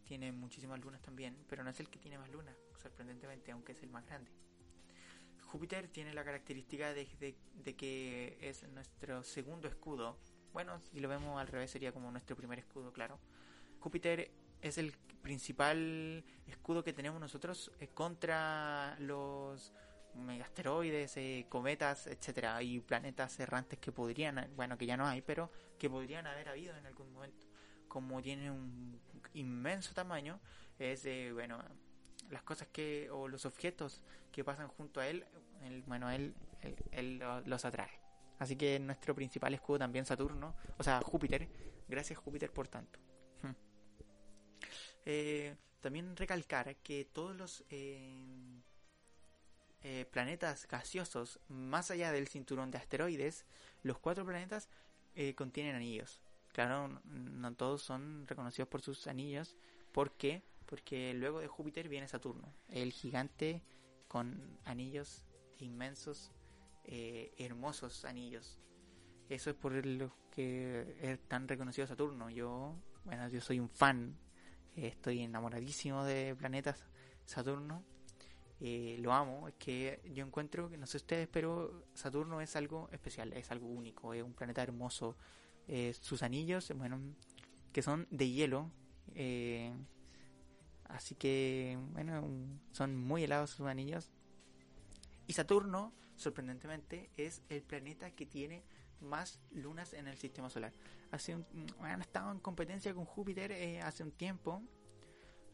Tiene 0.06 0.32
muchísimas 0.32 0.80
lunas 0.80 1.02
también, 1.02 1.38
pero 1.48 1.63
no 1.63 1.70
es 1.70 1.80
el 1.80 1.89
que 1.89 2.00
tiene 2.00 2.18
más 2.18 2.30
lunas, 2.30 2.56
sorprendentemente, 2.82 3.52
aunque 3.52 3.72
es 3.72 3.82
el 3.84 3.89
más 3.89 4.06
grande. 4.06 4.32
Júpiter 5.54 5.88
tiene 5.88 6.13
la 6.13 6.24
característica 6.24 6.94
de, 6.94 7.06
que 7.78 8.38
es 8.42 8.63
nuestro 8.70 9.24
segundo 9.24 9.68
escudo. 9.68 10.18
Bueno, 10.52 10.80
si 10.80 11.00
lo 11.00 11.08
vemos 11.08 11.39
al 11.39 11.48
revés 11.48 11.72
sería 11.72 11.92
como 11.92 12.12
nuestro 12.12 12.36
primer 12.36 12.60
escudo, 12.60 12.92
claro. 12.92 13.20
Júpiter 13.80 14.32
es 14.62 14.78
el 14.78 14.94
principal 15.22 16.24
escudo 16.48 16.84
que 16.84 16.92
tenemos 16.92 17.20
nosotros 17.20 17.72
eh, 17.80 17.88
contra 17.88 18.98
los 19.00 19.74
megasteroides, 20.16 21.18
eh, 21.18 21.46
cometas, 21.50 22.08
etcétera, 22.08 22.62
y 22.63 22.80
planetas 22.80 23.39
errantes 23.39 23.80
que 23.80 23.92
podrían, 23.92 24.50
bueno, 24.56 24.78
que 24.78 24.86
ya 24.86 24.98
no 24.98 25.06
hay, 25.06 25.22
pero 25.22 25.52
que 25.78 25.89
podrían 25.89 26.26
haber 26.28 26.50
habido 26.50 26.76
en 26.76 26.86
algún 26.86 27.12
momento. 27.13 27.46
Como 27.93 28.19
tiene 28.23 28.49
un 28.49 28.99
inmenso 29.36 29.93
tamaño, 29.93 30.39
es 30.79 31.06
eh, 31.06 31.29
bueno, 31.32 31.63
las 32.32 32.41
cosas 32.41 32.67
que 32.71 33.08
o 33.12 33.27
los 33.27 33.45
objetos 33.45 34.01
que 34.32 34.43
pasan 34.43 34.67
junto 34.67 34.99
a 34.99 35.08
él, 35.08 35.23
bueno, 35.86 36.10
él, 36.10 36.34
él, 36.91 37.23
los 37.45 37.65
atrae. 37.65 37.91
Así 38.39 38.56
que 38.56 38.79
nuestro 38.79 39.13
principal 39.13 39.53
escudo 39.53 39.77
también 39.77 40.06
Saturno, 40.08 40.56
o 40.79 40.84
sea, 40.84 41.01
Júpiter. 41.01 41.47
Gracias 41.88 42.17
Júpiter 42.17 42.51
por 42.51 42.67
tanto. 42.67 42.99
Eh, 45.06 45.58
también 45.82 46.15
recalcar 46.15 46.77
que 46.77 47.03
todos 47.03 47.36
los 47.36 47.65
eh, 47.69 48.62
eh, 49.82 50.06
planetas 50.10 50.65
gaseosos, 50.65 51.41
más 51.49 51.91
allá 51.91 52.13
del 52.13 52.29
cinturón 52.29 52.71
de 52.71 52.77
asteroides, 52.77 53.45
los 53.84 53.99
cuatro 53.99 54.25
planetas 54.25 54.69
contienen 55.36 55.75
anillos. 55.75 56.21
Claro, 56.54 57.02
no 57.04 57.54
todos 57.56 57.82
son 57.82 58.26
reconocidos 58.28 58.70
por 58.70 58.82
sus 58.82 59.08
anillos. 59.08 59.58
¿Por 59.92 60.12
qué? 60.13 60.44
Porque 60.66 61.13
luego 61.13 61.42
de 61.42 61.48
Júpiter 61.48 61.89
viene 61.89 62.08
Saturno, 62.08 62.54
el 62.70 62.94
gigante 62.94 63.62
con 64.08 64.58
anillos 64.63 65.26
inmensos, 65.60 66.32
hermosos 66.86 68.06
anillos. 68.06 68.60
Eso 69.30 69.50
es 69.50 69.56
por 69.56 69.74
lo 69.86 70.16
que 70.32 70.96
es 71.02 71.20
tan 71.28 71.48
reconocido 71.48 71.88
Saturno. 71.88 72.30
Yo, 72.30 72.76
bueno, 73.04 73.28
yo 73.28 73.42
soy 73.42 73.60
un 73.60 73.70
fan 73.70 74.18
estoy 74.76 75.22
enamoradísimo 75.22 76.04
de 76.04 76.36
planetas 76.36 76.84
Saturno. 77.26 77.84
Eh, 78.60 78.98
lo 79.00 79.12
amo, 79.12 79.48
es 79.48 79.56
que 79.56 80.02
yo 80.13 80.26
encuentro 80.26 80.70
no 80.70 80.88
sé 80.88 80.98
ustedes, 80.98 81.28
pero 81.28 81.86
Saturno 81.94 82.39
es 82.39 82.56
algo 82.56 82.88
especial, 82.92 83.34
es 83.34 83.52
algo 83.52 83.68
único, 83.68 84.13
es 84.13 84.24
un 84.24 84.34
planeta 84.34 84.63
hermoso. 84.63 85.18
Eh, 85.67 85.93
sus 85.99 86.23
anillos, 86.23 86.71
bueno, 86.76 86.99
que 87.71 87.82
son 87.82 88.08
de 88.12 88.30
hielo, 88.30 88.69
eh, 89.15 89.71
así 90.86 91.15
que, 91.15 91.78
bueno, 91.91 92.28
son 92.71 92.95
muy 92.97 93.23
helados 93.23 93.52
sus 93.52 93.67
anillos. 93.67 94.12
Y 95.28 95.34
Saturno, 95.34 95.93
sorprendentemente, 96.15 97.10
es 97.17 97.41
el 97.49 97.62
planeta 97.62 98.12
que 98.12 98.26
tiene 98.26 98.63
más 98.99 99.39
lunas 99.52 99.93
en 99.93 100.08
el 100.08 100.17
sistema 100.17 100.49
solar. 100.49 100.73
Hace 101.12 101.36
un, 101.36 101.45
han 101.82 102.02
estado 102.02 102.32
en 102.32 102.39
competencia 102.39 102.93
con 102.93 103.06
Júpiter 103.06 103.52
eh, 103.52 103.82
hace 103.82 104.04
un 104.04 104.12
tiempo. 104.12 104.62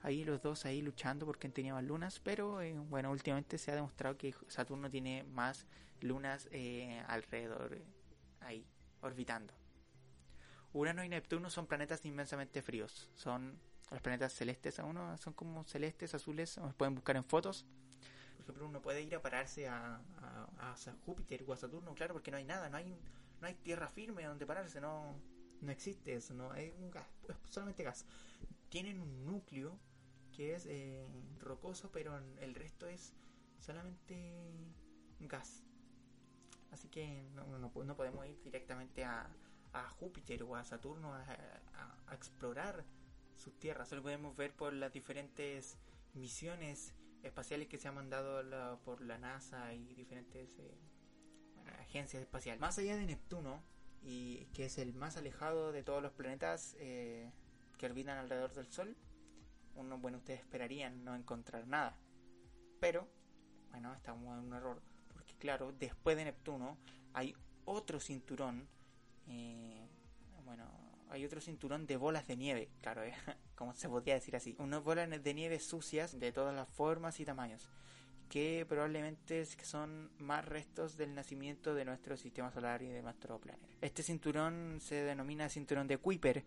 Ahí 0.02 0.24
los 0.24 0.41
dos 0.41 0.65
ahí 0.65 0.82
luchando 0.82 1.26
porque 1.26 1.50
tenía 1.50 1.74
más 1.74 1.84
lunas, 1.84 2.22
pero 2.22 2.60
bueno, 2.86 3.12
últimamente 3.12 3.58
se 3.58 3.72
ha 3.72 3.76
demostrado 3.76 4.17
que 4.17 4.34
Saturno 4.48 4.89
tiene 4.89 5.26
más 5.26 5.67
lunas 6.00 6.48
eh, 6.52 7.04
alrededor, 7.08 7.82
ahí, 8.39 8.65
orbitando. 9.02 9.54
Urano 10.74 11.04
y 11.04 11.10
Neptuno 11.10 11.50
son 11.50 11.68
planetas 11.68 12.06
inmensamente 12.06 12.62
fríos. 12.62 13.10
Son 13.16 13.60
los 13.92 14.02
planetas 14.02 14.34
celestes 14.34 14.80
a 14.80 14.86
uno, 14.86 15.18
son 15.18 15.34
como 15.34 15.64
celestes, 15.64 16.14
azules, 16.14 16.60
pueden 16.78 16.96
buscar 16.96 17.16
en 17.16 17.24
fotos. 17.24 17.66
Por 18.38 18.44
ejemplo, 18.44 18.68
uno 18.68 18.82
puede 18.82 19.02
ir 19.02 19.16
a 19.16 19.22
pararse 19.22 19.68
a, 19.68 20.00
Júpiter 21.06 21.44
o 21.48 21.54
a 21.54 21.58
Saturno, 21.58 21.94
claro, 21.96 22.14
porque 22.14 22.32
no 22.32 22.38
hay 22.38 22.46
nada, 22.46 22.70
no 22.70 22.78
hay 22.78 22.98
no 23.42 23.48
hay 23.48 23.56
tierra 23.56 23.88
firme 23.88 24.26
donde 24.26 24.46
pararse, 24.46 24.82
no, 24.82 25.16
no 25.62 25.72
existe 25.72 26.14
eso, 26.14 26.34
no 26.34 26.52
hay 26.52 26.74
un 26.78 26.92
gas, 26.92 27.08
es 27.30 27.36
solamente 27.50 27.84
gas. 27.84 28.06
Tienen 28.70 29.00
un 29.00 29.26
núcleo 29.26 29.80
que 30.36 30.56
es 30.56 30.66
eh, 30.68 31.08
rocoso, 31.40 31.90
pero 31.92 32.18
el 32.40 32.56
resto 32.56 32.88
es 32.88 33.14
solamente 33.60 34.52
gas. 35.22 35.64
Así 36.72 36.90
que 36.90 37.24
no 37.34 37.72
podemos 37.72 38.28
ir 38.28 38.40
directamente 38.44 39.04
a, 39.04 39.30
a, 39.74 39.90
Júpiter 39.90 40.44
o 40.44 40.56
a 40.56 40.64
Saturno 40.64 41.14
a, 41.14 42.14
explorar 42.14 42.84
sus 43.36 43.58
tierras. 43.60 43.90
Solo 43.90 44.02
podemos 44.02 44.36
ver 44.36 44.54
por 44.54 44.74
las 44.74 44.92
diferentes 44.92 45.78
misiones 46.14 46.94
espaciales 47.24 47.68
que 47.68 47.78
se 47.78 47.88
han 47.88 47.96
mandado 47.96 48.80
por 48.80 49.02
la 49.02 49.18
NASA 49.18 49.74
y 49.74 49.94
diferentes 49.94 50.50
eh, 50.58 50.78
agencia 51.82 52.20
espacial. 52.20 52.60
Más 52.60 52.78
allá 52.78 52.96
de 52.96 53.06
Neptuno, 53.06 53.62
y 54.02 54.46
que 54.54 54.66
es 54.66 54.78
el 54.78 54.94
más 54.94 55.18
alejado 55.18 55.72
de 55.72 55.84
todos 55.84 56.02
los 56.02 56.12
planetas 56.14 56.76
eh, 56.80 57.32
que 57.78 57.86
orbitan 57.86 58.18
alrededor 58.18 58.54
del 58.54 58.68
Sol, 58.68 58.96
uno, 59.76 59.98
bueno, 59.98 60.18
ustedes 60.18 60.42
esperarían 60.42 61.04
no 61.04 61.16
encontrar 61.16 61.68
nada. 61.68 61.98
Pero, 62.80 63.08
bueno, 63.72 63.94
estamos 63.94 64.38
en 64.38 64.46
un 64.46 64.54
error, 64.54 64.82
porque 65.14 65.34
claro, 65.36 65.74
después 65.74 66.18
de 66.18 66.26
Neptuno 66.26 66.78
hay 67.14 67.36
otro 67.66 68.00
cinturón, 68.00 68.68
eh, 69.30 69.88
bueno, 70.44 70.65
hay 71.10 71.26
otro 71.26 71.39
cinturón 71.39 71.86
de 71.86 71.98
bolas 71.98 72.28
de 72.28 72.36
nieve, 72.36 72.70
claro, 72.82 73.04
eh, 73.04 73.13
como 73.56 73.74
se 73.74 73.88
podría 73.88 74.15
decir 74.15 74.36
así, 74.36 74.56
unas 74.60 74.84
bolas 74.84 75.10
de 75.24 75.34
nieve 75.34 75.60
sucias 75.60 76.20
de 76.20 76.32
todas 76.32 76.56
las 76.56 76.68
formas 76.68 77.20
y 77.20 77.26
tamaños 77.26 77.70
que 78.30 78.63
probablemente 78.70 79.44
son 79.46 80.12
más 80.20 80.46
restos 80.46 80.96
del 80.96 81.15
nacimiento 81.15 81.74
de 81.74 81.84
nuestro 81.84 82.15
sistema 82.15 82.52
solar 82.52 82.82
y 82.84 82.88
de 82.88 83.02
nuestro 83.02 83.39
planeta. 83.39 83.68
Este 83.82 84.04
cinturón 84.04 84.78
se 84.80 84.96
denomina 84.96 85.50
cinturón 85.50 85.88
de 85.88 85.98
Kuiper. 85.98 86.46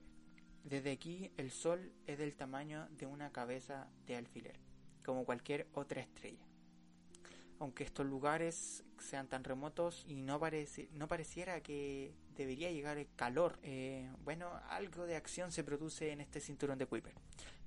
Desde 0.63 0.93
aquí 0.93 1.33
el 1.37 1.51
Sol 1.51 1.93
es 2.07 2.19
del 2.19 2.37
tamaño 2.37 2.89
de 2.93 3.07
una 3.07 3.33
cabeza 3.33 3.89
de 4.07 4.17
alfiler, 4.17 4.61
como 5.05 5.25
cualquier 5.25 5.67
otra 5.75 6.01
estrella. 6.01 6.47
Aunque 7.59 7.85
estos 7.85 8.07
lugares 8.07 8.85
sean 8.99 9.29
tan 9.29 9.45
remotos 9.45 10.05
y 10.07 10.23
no, 10.23 10.39
parece, 10.41 10.89
no 10.93 11.09
pareciera 11.09 11.61
que 11.61 12.13
debería 12.37 12.71
llegar 12.71 12.99
el 12.99 13.09
calor, 13.15 13.59
eh, 13.63 14.11
bueno, 14.25 14.51
algo 14.69 15.07
de 15.07 15.17
acción 15.17 15.53
se 15.53 15.65
produce 15.65 16.13
en 16.13 16.21
este 16.21 16.41
cinturón 16.41 16.79
de 16.79 16.87
Kuiper. 16.87 17.15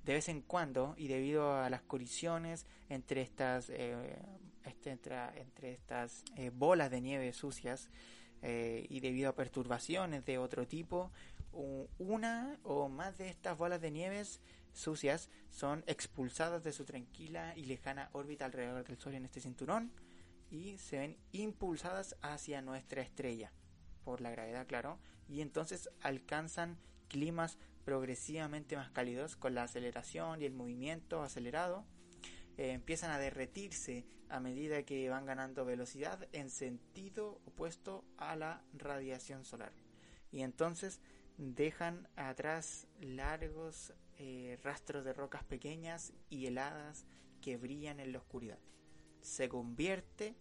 De 0.04 0.12
vez 0.12 0.28
en 0.28 0.40
cuando 0.42 0.94
y 0.96 1.08
debido 1.08 1.54
a 1.54 1.68
las 1.70 1.82
colisiones 1.82 2.66
entre 2.88 3.22
estas 3.22 3.70
eh, 3.70 4.18
este, 4.64 4.90
entre, 4.90 5.72
estas 5.72 6.24
eh, 6.36 6.50
bolas 6.54 6.90
de 6.90 7.00
nieve 7.00 7.32
sucias 7.32 7.90
y 8.42 9.00
debido 9.00 9.30
a 9.30 9.34
perturbaciones 9.34 10.24
de 10.24 10.38
otro 10.38 10.68
tipo 10.68 11.10
una 11.98 12.56
o 12.62 12.88
más 12.88 13.18
de 13.18 13.28
estas 13.28 13.58
bolas 13.58 13.80
de 13.80 13.90
nieves 13.90 14.40
sucias 14.76 15.30
son 15.50 15.82
expulsadas 15.86 16.62
de 16.62 16.72
su 16.72 16.84
tranquila 16.84 17.54
y 17.56 17.64
lejana 17.64 18.10
órbita 18.12 18.44
alrededor 18.44 18.84
del 18.84 18.98
Sol 18.98 19.14
en 19.14 19.24
este 19.24 19.40
cinturón 19.40 19.90
y 20.50 20.78
se 20.78 20.98
ven 20.98 21.16
impulsadas 21.32 22.16
hacia 22.20 22.62
nuestra 22.62 23.02
estrella 23.02 23.52
por 24.04 24.20
la 24.20 24.30
gravedad, 24.30 24.66
claro, 24.66 25.00
y 25.28 25.40
entonces 25.40 25.90
alcanzan 26.00 26.78
climas 27.08 27.58
progresivamente 27.84 28.76
más 28.76 28.90
cálidos 28.90 29.34
con 29.34 29.54
la 29.54 29.64
aceleración 29.64 30.42
y 30.42 30.44
el 30.44 30.52
movimiento 30.52 31.22
acelerado. 31.22 31.84
Eh, 32.58 32.72
empiezan 32.72 33.10
a 33.10 33.18
derretirse 33.18 34.06
a 34.28 34.40
medida 34.40 34.82
que 34.82 35.08
van 35.08 35.26
ganando 35.26 35.64
velocidad 35.64 36.28
en 36.32 36.50
sentido 36.50 37.40
opuesto 37.46 38.04
a 38.16 38.36
la 38.36 38.62
radiación 38.74 39.44
solar. 39.44 39.72
Y 40.30 40.42
entonces 40.42 41.00
dejan 41.38 42.08
atrás 42.16 42.86
largos 43.00 43.92
eh, 44.18 44.58
rastros 44.62 45.04
de 45.04 45.12
rocas 45.12 45.44
pequeñas 45.44 46.12
y 46.30 46.46
heladas 46.46 47.06
que 47.40 47.56
brillan 47.56 48.00
en 48.00 48.12
la 48.12 48.18
oscuridad. 48.18 48.58
Se 49.20 49.48
convierte 49.48 50.34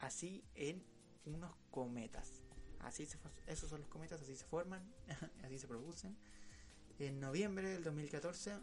así 0.00 0.44
en 0.54 0.84
unos 1.24 1.54
cometas. 1.70 2.42
Así 2.80 3.06
se, 3.06 3.18
esos 3.46 3.70
son 3.70 3.80
los 3.80 3.88
cometas, 3.88 4.20
así 4.20 4.36
se 4.36 4.44
forman, 4.44 4.82
así 5.44 5.58
se 5.58 5.66
producen. 5.66 6.16
En 6.98 7.20
noviembre 7.20 7.68
del 7.68 7.82
2014, 7.82 8.58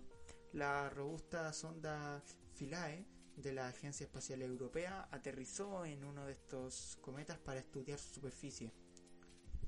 la 0.54 0.90
robusta 0.90 1.52
sonda 1.54 2.24
Philae 2.56 3.06
de 3.36 3.54
la 3.54 3.68
Agencia 3.68 4.06
Espacial 4.06 4.42
Europea 4.42 5.08
aterrizó 5.12 5.86
en 5.86 6.04
uno 6.04 6.26
de 6.26 6.34
estos 6.34 6.98
cometas 7.02 7.40
para 7.40 7.60
estudiar 7.60 8.00
su 8.00 8.16
superficie. 8.16 8.72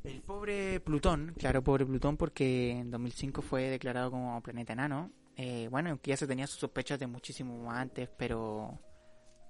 El 0.04 0.22
pobre 0.22 0.82
Plutón, 0.82 1.34
claro, 1.38 1.64
pobre 1.64 1.86
Plutón 1.86 2.18
porque 2.18 2.72
en 2.72 2.92
2005 2.92 3.42
fue 3.42 3.70
declarado 3.70 4.12
como 4.12 4.42
planeta 4.42 4.74
enano, 4.74 5.12
eh, 5.38 5.68
bueno, 5.72 5.90
aunque 5.92 6.10
ya 6.10 6.18
se 6.18 6.28
tenía 6.28 6.46
sus 6.46 6.60
sospechas 6.60 7.00
de 7.00 7.08
muchísimo 7.08 7.72
antes, 7.72 8.10
pero, 8.18 8.80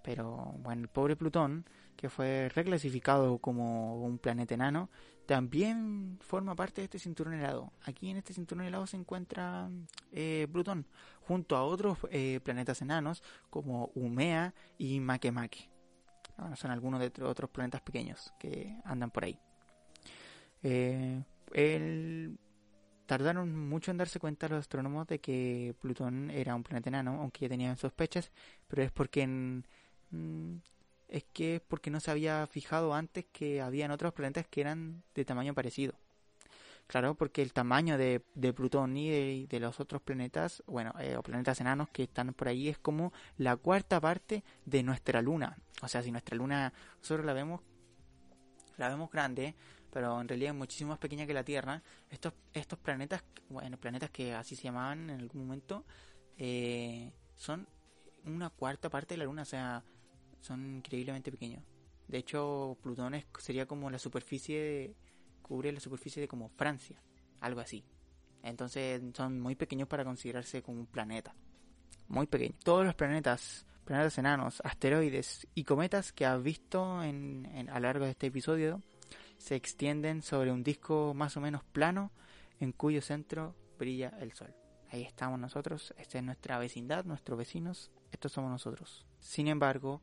pero 0.03 0.53
bueno, 0.59 0.83
el 0.83 0.87
pobre 0.89 1.15
Plutón, 1.15 1.65
que 1.95 2.07
fue 2.07 2.49
reclasificado 2.53 3.39
como 3.39 4.03
un 4.03 4.19
planeta 4.19 4.53
enano, 4.53 4.91
también 5.25 6.19
forma 6.21 6.55
parte 6.55 6.81
de 6.81 6.85
este 6.85 6.99
cinturón 6.99 7.33
helado. 7.33 7.73
Aquí 7.83 8.09
en 8.09 8.17
este 8.17 8.33
cinturón 8.33 8.65
helado 8.65 8.85
se 8.85 8.97
encuentra 8.97 9.71
eh, 10.11 10.47
Plutón, 10.51 10.85
junto 11.21 11.55
a 11.55 11.63
otros 11.63 11.97
eh, 12.11 12.39
planetas 12.43 12.81
enanos 12.81 13.23
como 13.49 13.91
Umea 13.95 14.53
y 14.77 14.99
Makemake. 14.99 15.71
Bueno, 16.37 16.55
son 16.55 16.69
algunos 16.69 16.99
de 16.99 17.11
otros 17.23 17.49
planetas 17.49 17.81
pequeños 17.81 18.33
que 18.39 18.77
andan 18.85 19.09
por 19.09 19.23
ahí. 19.23 19.39
Eh, 20.63 21.21
tardaron 23.06 23.67
mucho 23.67 23.91
en 23.91 23.97
darse 23.97 24.19
cuenta 24.19 24.47
los 24.47 24.60
astrónomos 24.60 25.08
de 25.08 25.19
que 25.19 25.76
Plutón 25.82 26.32
era 26.32 26.56
un 26.56 26.63
planeta 26.63 26.89
enano, 26.89 27.19
aunque 27.19 27.41
ya 27.41 27.49
tenían 27.49 27.78
sospechas, 27.78 28.32
pero 28.67 28.82
es 28.82 28.91
porque 28.91 29.28
mm, 29.28 30.56
es 31.10 31.26
que 31.32 31.56
es 31.56 31.62
porque 31.62 31.91
no 31.91 31.99
se 31.99 32.12
había 32.12 32.47
fijado 32.47 32.93
antes 32.93 33.26
que 33.32 33.62
habían 33.62 33.91
otros 33.91 34.13
planetas 34.13 34.47
que 34.47 34.62
eran 34.62 35.04
de 35.13 35.26
tamaño 35.26 35.54
parecido. 35.54 35.93
Claro, 36.88 37.15
porque 37.15 37.41
el 37.41 37.54
tamaño 37.54 37.97
de, 37.97 38.23
de 38.36 38.54
Plutón 38.54 38.97
y 38.97 39.45
de, 39.45 39.60
los 39.60 39.80
otros 39.80 40.02
planetas, 40.02 40.63
bueno, 40.67 40.93
eh, 40.99 41.15
o 41.15 41.23
planetas 41.23 41.62
enanos 41.62 41.89
que 41.89 42.04
están 42.04 42.34
por 42.34 42.47
ahí, 42.49 42.67
es 42.67 42.78
como 42.78 43.13
la 43.38 43.56
cuarta 43.56 44.02
parte 44.02 44.43
de 44.65 44.84
nuestra 44.84 45.21
luna. 45.21 45.58
O 45.82 45.88
sea, 45.88 46.04
si 46.04 46.12
nuestra 46.12 46.36
luna 46.36 46.73
nosotros 46.99 47.26
la 47.26 47.34
vemos, 47.34 47.62
la 48.78 48.89
vemos 48.89 49.10
grande, 49.10 49.56
pero 49.93 50.19
en 50.19 50.27
realidad 50.27 50.53
es 50.53 50.58
muchísimo 50.58 50.89
más 50.89 50.97
pequeña 50.97 51.27
que 51.27 51.36
la 51.36 51.43
Tierra. 51.43 51.84
Estos, 52.10 52.34
estos 52.51 52.79
planetas, 52.79 53.23
bueno, 53.47 53.77
planetas 53.77 54.10
que 54.10 54.34
así 54.34 54.56
se 54.56 54.63
llamaban 54.63 55.12
en 55.12 55.19
algún 55.19 55.43
momento, 55.43 55.86
eh, 56.36 57.13
son 57.36 57.67
una 58.25 58.49
cuarta 58.49 58.89
parte 58.89 59.13
de 59.13 59.19
la 59.19 59.25
Luna, 59.25 59.43
o 59.43 59.45
sea, 59.45 59.84
son 60.41 60.77
increíblemente 60.77 61.32
pequeños. 61.32 61.63
De 62.08 62.17
hecho, 62.17 62.75
Plutón 62.82 63.13
sería 63.38 63.67
como 63.67 63.91
la 63.91 63.99
superficie, 63.99 64.95
cubre 65.43 65.71
la 65.71 65.79
superficie 65.79 66.21
de 66.21 66.27
como 66.27 66.49
Francia, 66.49 66.99
algo 67.39 67.62
así. 67.62 67.86
Entonces 68.41 68.99
son 69.13 69.39
muy 69.39 69.56
pequeños 69.56 69.88
para 69.88 70.03
considerarse 70.03 70.63
como 70.63 70.79
un 70.79 70.88
planeta. 70.88 71.36
Muy 72.08 72.25
pequeño. 72.25 72.56
Todos 72.63 72.84
los 72.84 72.95
planetas, 72.95 73.67
planetas 73.86 74.17
enanos, 74.17 74.60
asteroides 74.65 75.47
y 75.53 75.63
cometas 75.63 76.12
que 76.12 76.25
has 76.25 76.41
visto 76.41 77.03
en, 77.03 77.69
a 77.69 77.75
lo 77.75 77.82
largo 77.82 78.06
de 78.06 78.12
este 78.12 78.27
episodio 78.27 78.82
se 79.43 79.58
extienden 79.58 80.21
sobre 80.21 80.53
un 80.53 80.63
disco 80.63 81.13
más 81.13 81.36
o 81.36 81.41
menos 81.41 81.65
plano 81.65 82.13
en 82.62 82.71
cuyo 82.71 83.01
centro 83.01 83.53
brilla 83.77 84.13
el 84.21 84.32
sol. 84.32 84.56
Ahí 84.89 85.01
estamos 85.01 85.38
nosotros, 85.38 85.93
esta 85.97 86.17
es 86.17 86.23
nuestra 86.23 86.58
vecindad, 86.60 87.03
nuestros 87.03 87.38
vecinos, 87.38 87.91
estos 88.10 88.32
somos 88.32 88.49
nosotros. 88.49 89.06
Sin 89.19 89.49
embargo, 89.49 90.01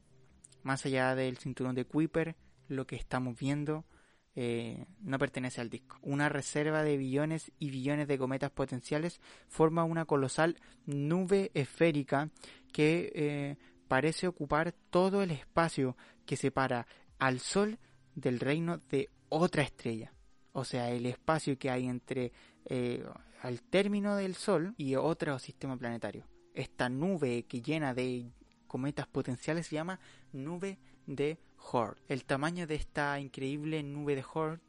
más 0.62 0.84
allá 0.84 1.14
del 1.14 1.38
cinturón 1.38 1.74
de 1.74 1.86
Kuiper, 1.86 2.36
lo 2.68 2.86
que 2.86 2.96
estamos 2.96 3.38
viendo 3.38 3.86
eh, 4.34 4.84
no 5.00 5.18
pertenece 5.18 5.62
al 5.62 5.70
disco. 5.70 5.96
Una 6.02 6.28
reserva 6.28 6.82
de 6.82 6.98
billones 6.98 7.50
y 7.58 7.70
billones 7.70 8.08
de 8.08 8.18
cometas 8.18 8.50
potenciales 8.50 9.22
forma 9.48 9.84
una 9.84 10.04
colosal 10.04 10.58
nube 10.84 11.50
esférica 11.54 12.28
que 12.74 13.10
eh, 13.14 13.56
parece 13.88 14.28
ocupar 14.28 14.72
todo 14.90 15.22
el 15.22 15.30
espacio 15.30 15.96
que 16.26 16.36
separa 16.36 16.86
al 17.18 17.40
Sol 17.40 17.78
del 18.14 18.38
reino 18.38 18.76
de 18.90 19.08
otra 19.30 19.62
estrella. 19.62 20.12
O 20.52 20.64
sea, 20.64 20.90
el 20.90 21.06
espacio 21.06 21.58
que 21.58 21.70
hay 21.70 21.86
entre 21.86 22.32
eh, 22.66 23.04
al 23.42 23.62
término 23.62 24.16
del 24.16 24.34
Sol 24.34 24.74
y 24.76 24.94
otro 24.96 25.38
sistema 25.38 25.76
planetario. 25.76 26.26
Esta 26.52 26.88
nube 26.88 27.44
que 27.44 27.62
llena 27.62 27.94
de 27.94 28.32
cometas 28.66 29.06
potenciales 29.06 29.66
se 29.66 29.76
llama 29.76 29.98
nube 30.32 30.78
de 31.06 31.38
Hort. 31.72 31.98
El 32.08 32.24
tamaño 32.24 32.66
de 32.66 32.74
esta 32.74 33.18
increíble 33.18 33.82
nube 33.82 34.16
de 34.16 34.24
Hort 34.34 34.62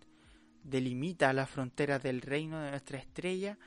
delimita 0.63 1.34
las 1.34 1.50
fronteras 1.50 2.02
del 2.04 2.21
reino 2.21 2.60
de 2.60 2.71
nuestra 2.71 3.00
estrella 3.00 3.58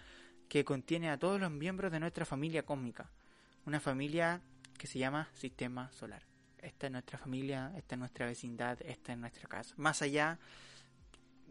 que 0.49 0.65
contiene 0.65 1.11
a 1.11 1.19
todos 1.19 1.41
los 1.41 1.51
miembros 1.51 1.91
de 1.91 2.01
nuestra 2.01 2.25
familia 2.25 2.65
cósmica. 2.65 3.11
Una 3.67 3.81
familia 3.81 4.41
que 4.79 4.87
se 4.87 4.99
llama 4.99 5.29
Sistema 5.35 5.91
Solar. 5.93 6.23
Esta 6.59 6.87
es 6.87 6.93
nuestra 6.93 7.19
familia, 7.19 7.73
esta 7.77 7.95
es 7.95 7.99
nuestra 7.99 8.27
vecindad, 8.27 8.79
esta 8.83 9.13
es 9.13 9.19
nuestra 9.19 9.49
casa. 9.49 9.75
Más 9.77 10.01
allá, 10.03 10.39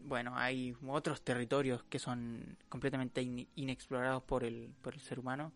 bueno, 0.04 0.36
hay 0.36 0.76
otros 0.86 1.22
territorios 1.22 1.82
que 1.84 1.98
son 1.98 2.56
completamente 2.68 3.22
inexplorados 3.56 4.22
por 4.22 4.44
el, 4.44 4.74
por 4.82 4.94
el 4.94 5.00
ser 5.00 5.18
humano. 5.18 5.52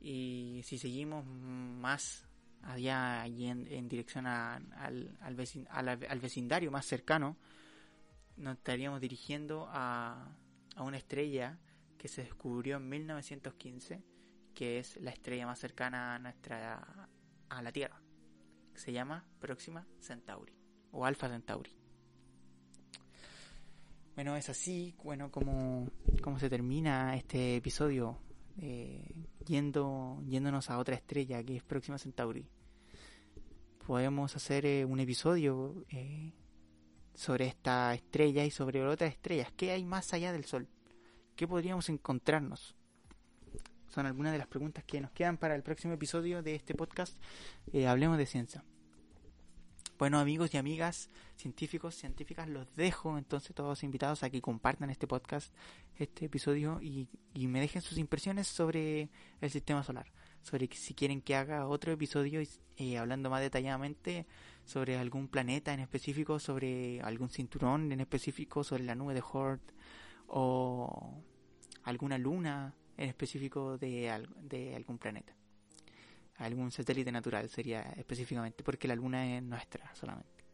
Y 0.00 0.60
si 0.64 0.78
seguimos 0.78 1.24
más 1.26 2.26
allá 2.62 3.22
allí 3.22 3.46
en, 3.46 3.88
dirección 3.88 4.26
al, 4.26 5.16
al, 5.20 6.20
vecindario 6.20 6.70
más 6.70 6.86
cercano, 6.86 7.36
nos 8.36 8.56
estaríamos 8.56 9.00
dirigiendo 9.00 9.66
a, 9.70 10.36
a 10.76 10.82
una 10.82 10.96
estrella 10.96 11.58
que 11.98 12.08
se 12.08 12.22
descubrió 12.22 12.78
en 12.78 12.88
1915, 12.88 14.02
que 14.54 14.78
es 14.78 14.96
la 14.96 15.10
estrella 15.10 15.46
más 15.46 15.58
cercana 15.58 16.14
a 16.14 16.18
nuestra 16.18 17.08
a 17.48 17.62
la 17.62 17.72
Tierra. 17.72 18.00
se 18.74 18.92
llama 18.92 19.24
Próxima 19.38 19.86
Centauri 20.00 20.54
o 20.90 21.04
Alpha 21.04 21.28
Centauri. 21.28 21.83
Bueno, 24.14 24.36
es 24.36 24.48
así, 24.48 24.94
bueno, 25.02 25.32
como, 25.32 25.90
se 26.38 26.48
termina 26.48 27.16
este 27.16 27.56
episodio 27.56 28.20
eh, 28.60 29.12
yendo, 29.44 30.22
yéndonos 30.28 30.70
a 30.70 30.78
otra 30.78 30.94
estrella 30.94 31.42
que 31.42 31.56
es 31.56 31.64
Próxima 31.64 31.98
Centauri. 31.98 32.46
Podemos 33.84 34.36
hacer 34.36 34.66
eh, 34.66 34.84
un 34.84 35.00
episodio 35.00 35.84
eh, 35.90 36.32
sobre 37.12 37.46
esta 37.46 37.92
estrella 37.92 38.44
y 38.44 38.52
sobre 38.52 38.86
otras 38.86 39.10
estrellas. 39.10 39.52
¿Qué 39.56 39.72
hay 39.72 39.84
más 39.84 40.14
allá 40.14 40.32
del 40.32 40.44
Sol? 40.44 40.68
¿Qué 41.34 41.48
podríamos 41.48 41.88
encontrarnos? 41.88 42.76
Son 43.88 44.06
algunas 44.06 44.30
de 44.30 44.38
las 44.38 44.46
preguntas 44.46 44.84
que 44.84 45.00
nos 45.00 45.10
quedan 45.10 45.38
para 45.38 45.56
el 45.56 45.64
próximo 45.64 45.92
episodio 45.92 46.40
de 46.40 46.54
este 46.54 46.74
podcast. 46.74 47.18
Hablemos 47.84 48.16
de 48.16 48.26
ciencia. 48.26 48.64
Bueno, 49.96 50.18
amigos 50.18 50.52
y 50.52 50.56
amigas, 50.56 51.08
científicos, 51.36 51.94
científicas, 51.94 52.48
los 52.48 52.74
dejo 52.74 53.16
entonces 53.16 53.54
todos 53.54 53.84
invitados 53.84 54.24
a 54.24 54.30
que 54.30 54.40
compartan 54.40 54.90
este 54.90 55.06
podcast, 55.06 55.54
este 55.96 56.24
episodio 56.24 56.80
y, 56.82 57.08
me 57.34 57.60
dejen 57.60 57.80
sus 57.80 57.98
impresiones 57.98 58.48
sobre 58.48 59.08
el 59.40 59.50
sistema 59.50 59.84
solar. 59.84 60.06
Sobre 60.42 60.68
si 60.74 60.94
quieren 60.94 61.22
que 61.22 61.36
haga 61.36 61.68
otro 61.68 61.92
episodio 61.92 62.42
eh, 62.76 62.98
hablando 62.98 63.30
más 63.30 63.40
detalladamente 63.40 64.26
sobre 64.64 64.98
algún 64.98 65.28
planeta 65.28 65.72
en 65.72 65.78
específico, 65.78 66.40
sobre 66.40 67.00
algún 67.02 67.28
cinturón 67.28 67.92
en 67.92 68.00
específico, 68.00 68.64
sobre 68.64 68.82
la 68.82 68.96
nube 68.96 69.14
de 69.14 69.22
Hort 69.32 69.62
o 70.26 71.22
alguna 71.84 72.18
luna 72.18 72.74
en 72.96 73.08
específico 73.08 73.78
de, 73.78 74.26
de 74.42 74.74
algún 74.74 74.98
planeta 74.98 75.34
algún 76.36 76.70
satélite 76.72 77.12
natural 77.12 77.48
sería 77.48 77.82
específicamente, 77.96 78.64
porque 78.64 78.88
la 78.88 78.96
luna 78.96 79.36
es 79.36 79.42
nuestra 79.42 79.94
solamente. 79.94 80.44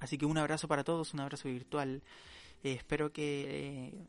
Así 0.00 0.18
que 0.18 0.26
un 0.26 0.36
abrazo 0.36 0.68
para 0.68 0.84
todos, 0.84 1.14
un 1.14 1.20
abrazo 1.20 1.48
virtual. 1.48 2.02
Eh, 2.62 2.72
espero 2.72 3.12
que 3.12 3.46
eh, 3.48 4.06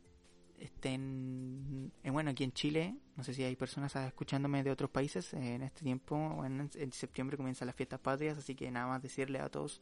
estén, 0.59 1.91
eh, 2.03 2.09
bueno, 2.09 2.31
aquí 2.31 2.43
en 2.43 2.51
Chile, 2.51 2.95
no 3.15 3.23
sé 3.23 3.33
si 3.33 3.43
hay 3.43 3.55
personas 3.55 3.95
escuchándome 3.95 4.63
de 4.63 4.71
otros 4.71 4.89
países 4.89 5.33
en 5.33 5.61
este 5.61 5.83
tiempo, 5.83 6.43
en, 6.45 6.91
septiembre 6.91 7.37
comienzan 7.37 7.67
las 7.67 7.75
fiestas 7.75 7.99
patrias, 7.99 8.37
así 8.37 8.55
que 8.55 8.69
nada 8.71 8.87
más 8.87 9.01
decirle 9.01 9.39
a 9.39 9.49
todos 9.49 9.79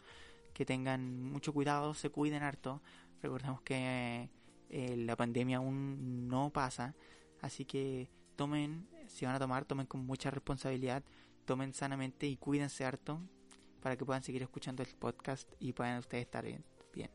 que 0.53 0.65
tengan 0.65 1.23
mucho 1.23 1.51
cuidado, 1.51 1.95
se 1.95 2.09
cuiden 2.09 2.43
harto. 2.43 2.81
Recordemos 3.21 3.61
que 3.61 4.29
la 4.69 5.15
pandemia 5.15 5.57
aún 5.57 6.27
no 6.27 6.51
pasa, 6.51 6.93
así 7.41 7.65
que 7.65 8.07
tomen, 8.35 8.87
si 9.07 9.25
van 9.25 9.35
a 9.35 9.39
tomar, 9.39 9.65
tomen 9.65 9.85
con 9.85 10.05
mucha 10.05 10.31
responsabilidad, 10.31 11.03
tomen 11.45 11.73
sanamente 11.73 12.27
y 12.27 12.37
cuídense 12.37 12.85
harto 12.85 13.21
para 13.81 13.97
que 13.97 14.05
puedan 14.05 14.23
seguir 14.23 14.41
escuchando 14.41 14.81
el 14.81 14.89
podcast 14.95 15.51
y 15.59 15.73
puedan 15.73 15.99
ustedes 15.99 16.25
estar 16.25 16.45
bien. 16.45 16.63
bien. 16.93 17.11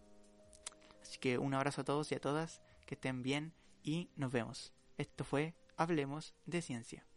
Así 1.03 1.18
que 1.18 1.38
un 1.38 1.55
abrazo 1.55 1.81
a 1.81 1.85
todos 1.85 2.12
y 2.12 2.14
a 2.14 2.20
todas, 2.20 2.62
que 2.87 2.94
estén 2.94 3.22
bien 3.22 3.55
y 3.83 4.11
nos 4.16 4.33
vemos. 4.33 4.74
Esto 4.98 5.24
fue 5.24 5.55
Hablemos 5.77 6.35
de 6.44 6.61
Ciencia. 6.61 7.08